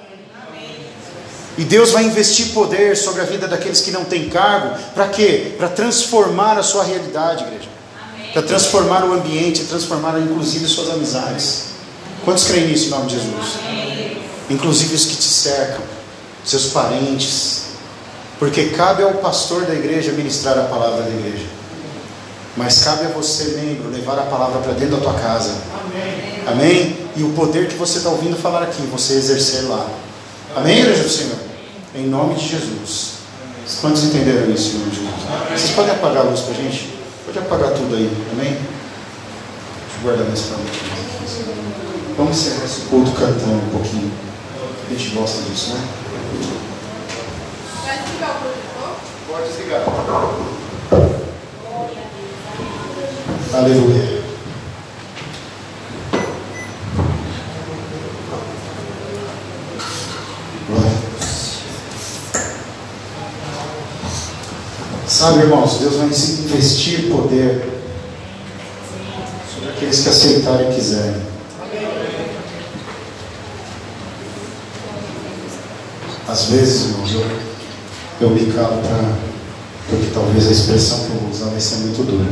[1.57, 5.55] E Deus vai investir poder sobre a vida daqueles que não têm cargo, para quê?
[5.57, 7.69] Para transformar a sua realidade, igreja.
[8.33, 11.67] Para transformar o ambiente, transformar inclusive suas amizades.
[12.25, 13.59] Quantos creem nisso em nome de Jesus?
[13.67, 14.24] Amém.
[14.51, 15.81] Inclusive os que te cercam,
[16.45, 17.63] seus parentes.
[18.39, 21.47] Porque cabe ao pastor da igreja ministrar a palavra da igreja.
[22.57, 25.51] Mas cabe a você, membro, levar a palavra para dentro da tua casa.
[25.85, 26.43] Amém.
[26.47, 26.99] Amém?
[27.17, 29.89] E o poder que você está ouvindo falar aqui, você exercer lá.
[30.57, 31.37] Amém, igreja do Senhor?
[31.95, 33.15] Em nome de Jesus.
[33.81, 35.15] Quantos entenderam isso, em nome de Jesus?
[35.51, 36.95] Vocês podem apagar a luz para a gente?
[37.25, 38.53] Pode apagar tudo aí, amém?
[38.53, 40.75] Deixa eu guardar minhas palavras
[42.17, 44.13] Vamos encerrar esse culto cantando um pouquinho.
[44.87, 45.89] A gente gosta disso, né?
[47.85, 48.97] Vai desligar o projetor?
[49.27, 49.83] Pode desligar.
[53.55, 54.25] Aleluia.
[65.07, 67.73] Sabe, irmãos, Deus vai investir poder
[69.71, 71.34] aqueles que aceitarem e quiserem.
[76.35, 77.25] Às vezes, irmãos, eu,
[78.23, 79.19] eu me calo para.
[79.89, 82.29] Porque talvez a expressão que eu vou usar vai ser muito dura.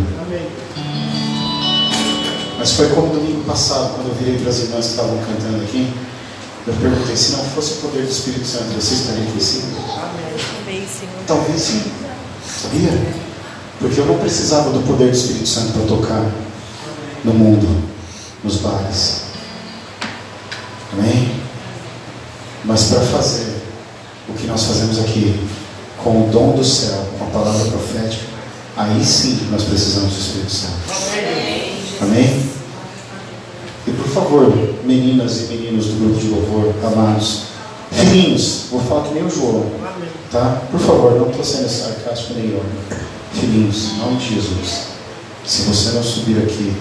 [2.59, 5.89] Mas foi como domingo passado, quando eu virei para as irmãs que estavam cantando aqui.
[6.67, 9.63] Eu perguntei: se não fosse o poder do Espírito Santo, você estaria aqui sim?
[9.79, 11.23] Amém, Senhor.
[11.29, 11.85] Talvez sim.
[12.61, 12.91] Sabia?
[13.79, 16.29] Porque eu não precisava do poder do Espírito Santo para tocar
[17.23, 17.89] no mundo,
[18.43, 19.23] nos bares.
[20.93, 21.41] Amém?
[22.65, 23.52] Mas para fazer
[24.33, 25.39] o que nós fazemos aqui,
[26.03, 28.25] com o dom do céu, com a palavra profética,
[28.77, 30.75] aí sim nós precisamos do Espírito Santo.
[32.01, 32.51] Amém?
[33.87, 37.43] E por favor, meninas e meninos do grupo de louvor, amados,
[37.91, 39.67] filhinhos, vou falar que nem o João,
[40.31, 40.63] tá?
[40.71, 42.63] Por favor, não estou sendo sarcástico nenhum.
[43.35, 44.87] Filhinhos, em nome de Jesus,
[45.45, 46.73] se você não subir aqui,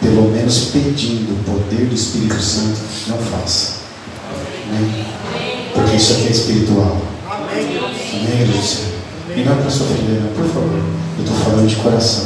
[0.00, 2.78] pelo menos pedindo o poder do Espírito Santo,
[3.08, 3.82] não faça.
[4.68, 5.21] Amém?
[6.02, 6.96] Isso aqui é espiritual.
[7.30, 7.78] Amém,
[8.44, 8.86] Lúcia?
[9.36, 10.82] E não é para sofrer, não, por favor.
[11.16, 12.24] Eu estou falando de coração.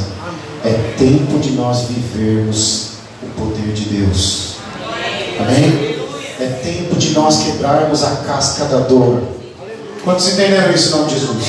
[0.65, 4.55] É tempo de nós vivermos o poder de Deus.
[5.39, 5.95] Amém?
[6.41, 9.23] É tempo de nós quebrarmos a casca da dor.
[10.03, 11.47] Quantos entenderam isso em nome de Jesus?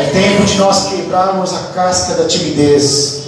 [0.00, 3.22] É tempo de nós quebrarmos a casca da timidez.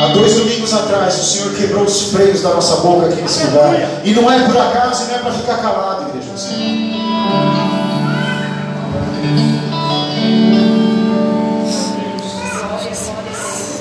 [0.00, 4.00] Há dois domingos atrás, o Senhor quebrou os freios da nossa boca aqui nesse lugar.
[4.02, 6.89] E não é por acaso, não é para ficar calado, igreja do Senhor.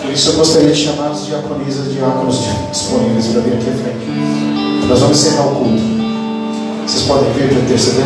[0.09, 2.39] Por isso eu gostaria de chamar os diaconisas e diáconos
[2.71, 4.87] disponíveis para vir aqui à frente.
[4.87, 5.83] Nós vamos encerrar o culto.
[6.87, 8.05] Vocês podem vir para interceder?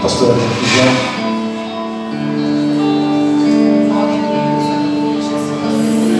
[0.00, 0.96] Pastora João.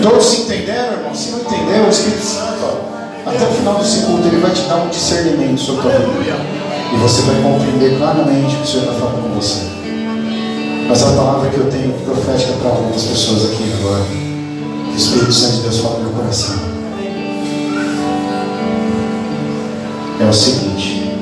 [0.03, 1.15] Todos entenderam, irmão?
[1.15, 2.77] Se não entenderam, o Espírito Santo,
[3.25, 6.37] até o final desse culto, ele vai te dar um discernimento sobre a tua vida.
[6.93, 9.63] E você vai compreender claramente o que o Senhor está falando com você.
[10.87, 14.22] Mas a palavra que eu tenho profética para algumas pessoas aqui agora,
[14.93, 16.55] o Espírito Santo de Deus fala no meu coração,
[20.19, 21.17] é o seguinte: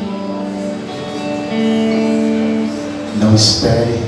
[3.19, 4.01] não espere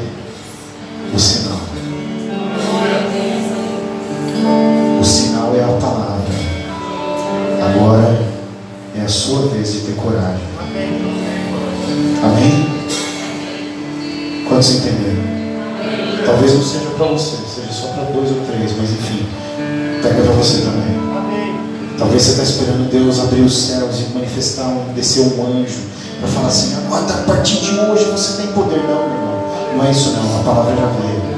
[24.95, 25.81] descer um anjo
[26.19, 29.33] para falar assim, agora a partir de hoje você tem poder, não, meu irmão.
[29.75, 31.33] Não é isso não, a palavra já veio.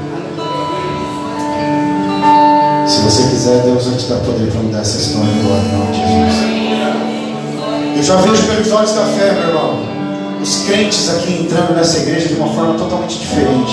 [2.86, 5.92] Se você quiser, Deus vai te dar poder para mudar essa história agora, em nome
[5.92, 6.56] de Jesus.
[7.96, 9.78] Eu já vejo pelos olhos da fé, meu irmão,
[10.40, 13.72] os crentes aqui entrando nessa igreja de uma forma totalmente diferente.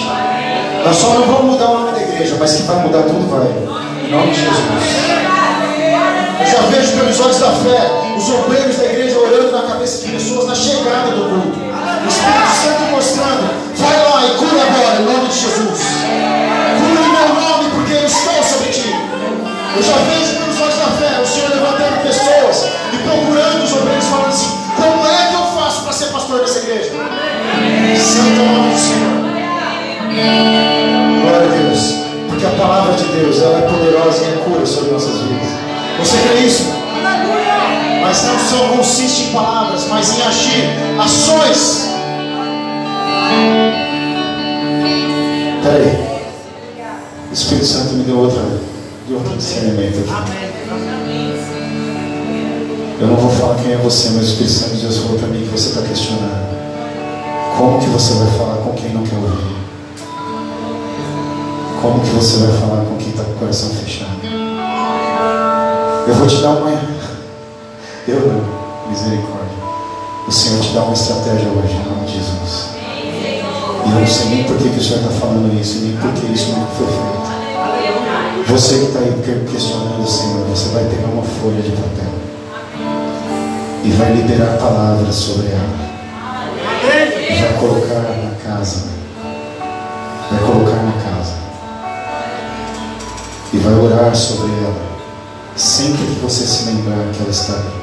[0.84, 3.48] Nós só não vamos mudar o nome da igreja, mas que vai mudar tudo vai.
[4.04, 4.54] Em nome de Jesus.
[6.40, 8.93] Eu já vejo pelos olhos da fé os obreiros da igreja
[9.84, 11.60] cabeça de pessoas na chegada do culto.
[11.60, 15.82] O Espírito Santo mostrando, vai lá e cura agora, em nome de Jesus.
[16.80, 18.96] Cura em meu nome, porque eu estou sobre ti.
[19.76, 24.06] Eu já vejo pelos olhos da fé o Senhor levantando pessoas e procurando os obreiros,
[24.06, 26.92] falando assim: como é que eu faço para ser pastor dessa igreja?
[26.92, 29.34] Santo é nome do Senhor.
[31.24, 31.96] Glória a Deus.
[32.30, 35.50] Porque a palavra de Deus ela é poderosa e é cura sobre nossas vidas.
[36.00, 36.84] Você crê isso?
[38.04, 41.88] Mas não só consiste em palavras, mas em agir, ações.
[45.64, 46.14] Peraí.
[47.30, 48.42] O Espírito Santo me deu outra,
[49.08, 50.44] deu outro discernimento aqui.
[53.00, 55.28] Eu não vou falar quem é você, mas o Espírito Santo de Deus falou para
[55.30, 56.54] mim que você está questionando.
[57.58, 59.56] Como que você vai falar com quem não quer ouvir?
[61.82, 64.12] Como que você vai falar com quem está com o coração fechado?
[66.08, 66.93] Eu vou te dar uma.
[68.06, 69.64] Eu não, misericórdia.
[70.28, 72.70] O Senhor te dá uma estratégia hoje, em nome de Jesus.
[73.86, 76.12] E eu não sei nem por que, que o Senhor está falando isso, nem por
[76.12, 77.34] que isso não foi feito.
[78.48, 82.14] Você que está aí questionando o Senhor, você vai pegar uma folha de papel
[83.86, 85.84] e vai liberar palavras sobre ela.
[87.30, 88.84] E vai colocar na casa.
[90.30, 91.34] Vai colocar na casa.
[93.54, 94.94] E vai orar sobre ela.
[95.56, 97.83] Sempre que você se lembrar que ela está ali.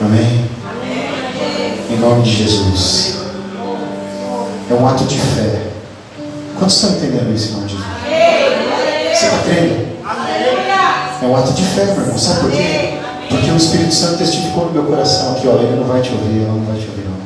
[0.00, 0.44] Amém?
[1.90, 3.16] Em nome de Jesus.
[4.70, 5.62] É um ato de fé.
[6.58, 7.86] Quantos estão entendendo isso em nome de Jesus?
[9.14, 9.86] Você está crendo?
[11.22, 12.18] É um ato de fé, meu irmão.
[12.18, 12.98] Sabe por quê?
[13.28, 16.44] Porque o Espírito Santo testificou no meu coração aqui, ó, ele não vai te ouvir,
[16.44, 17.16] ela não vai te ouvir, não.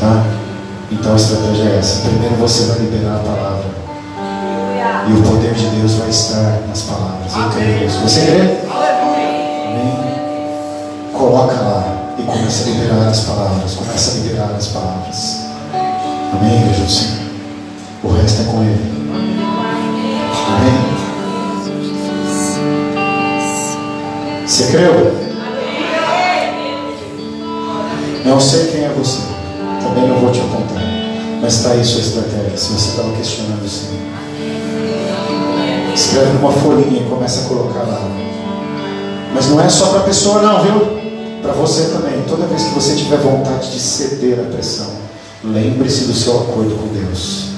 [0.00, 0.24] Tá?
[0.90, 2.00] Então a estratégia é essa.
[2.08, 3.80] Primeiro você vai liberar a palavra.
[5.08, 7.34] E o poder de Deus vai estar nas palavras.
[7.36, 8.00] Eu creio nisso.
[8.00, 8.60] Você crê?
[11.30, 13.74] Coloca lá e começa a liberar as palavras.
[13.74, 15.36] Começa a liberar as palavras.
[16.32, 17.20] Amém, igreja do Senhor.
[18.02, 18.90] O resto é com Ele.
[20.48, 20.74] Amém.
[24.44, 25.14] Você creu?
[28.24, 29.20] Não sei quem é você.
[29.84, 30.82] Também não vou te apontar.
[31.40, 32.56] Mas está aí sua estratégia.
[32.56, 34.00] Se você estava questionando o Senhor.
[35.94, 38.00] Escreve numa folhinha e começa a colocar lá.
[39.32, 41.00] Mas não é só para a pessoa não, viu?
[41.50, 42.22] Para você também.
[42.28, 44.88] Toda vez que você tiver vontade de ceder à pressão,
[45.42, 47.48] lembre-se do seu acordo com Deus.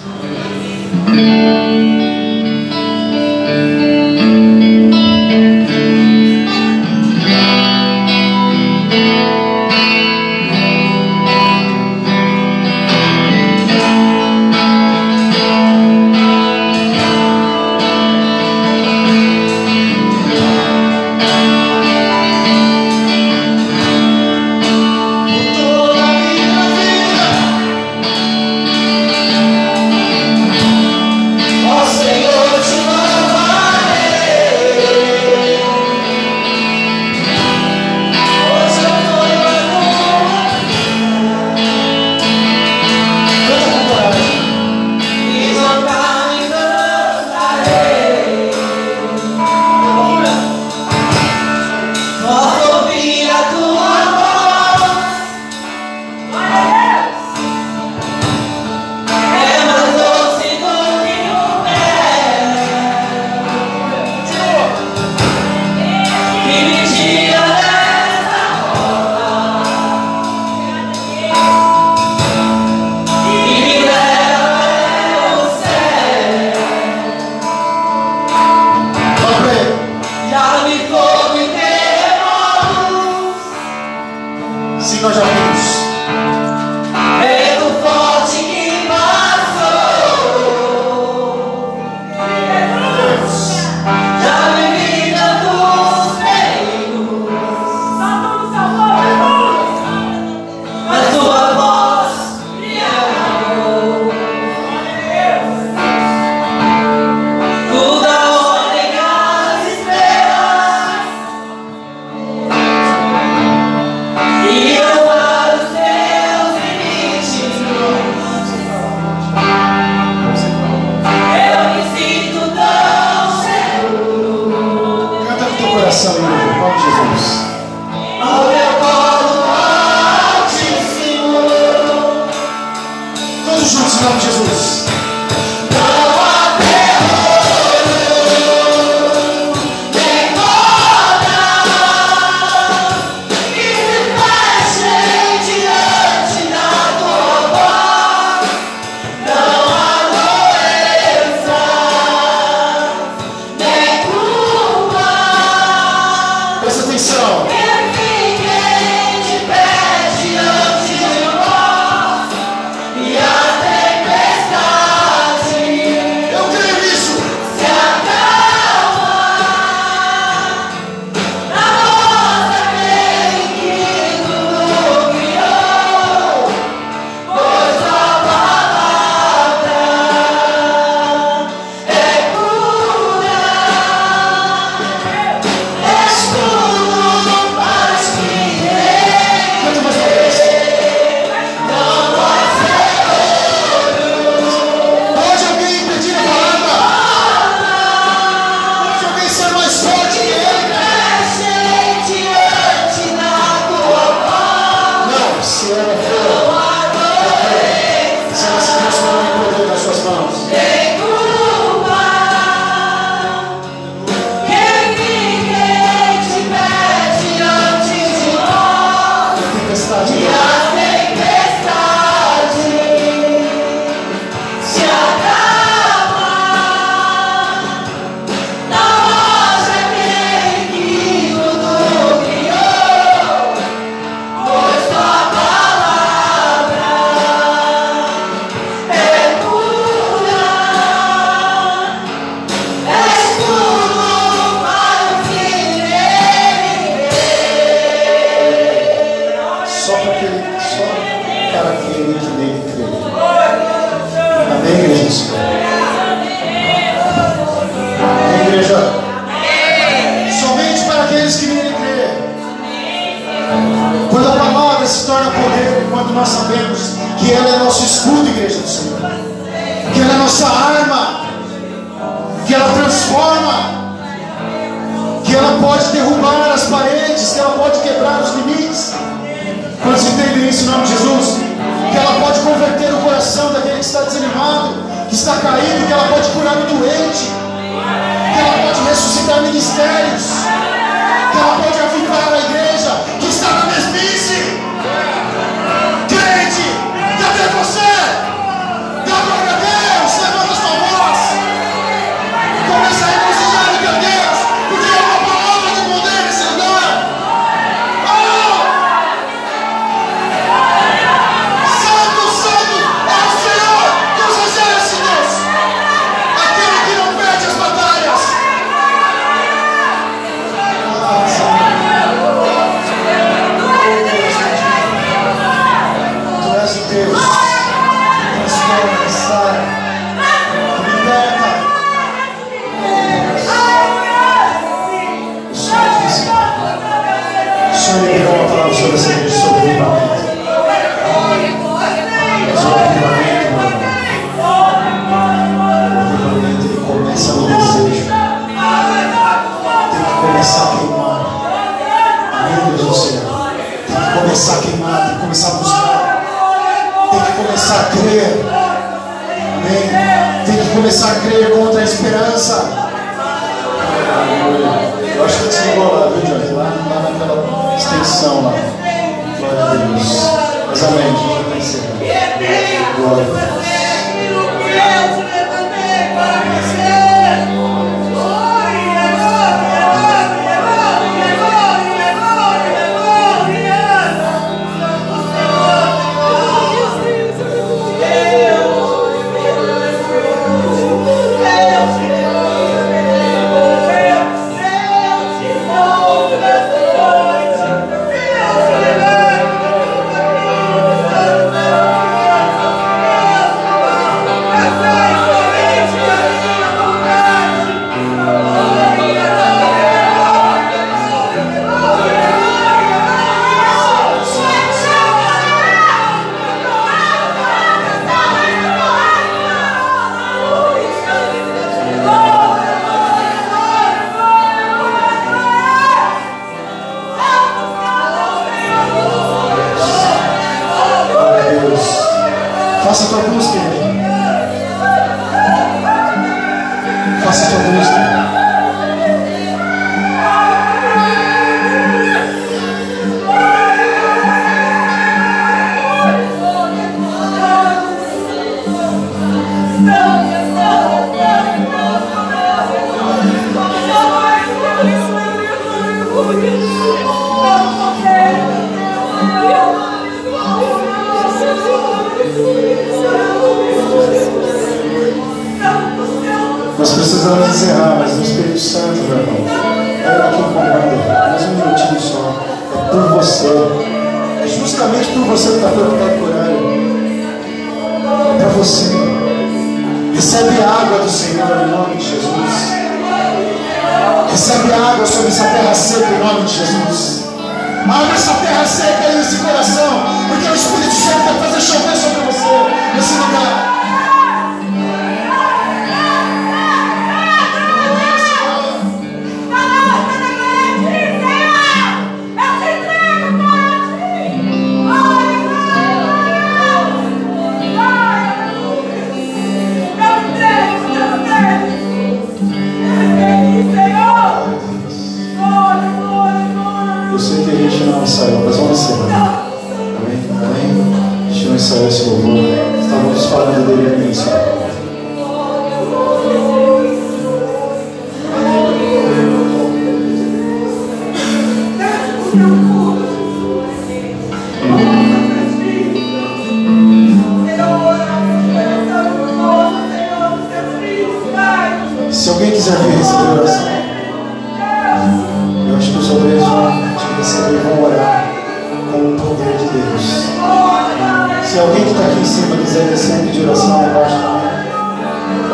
[289.63, 290.32] Ministérios,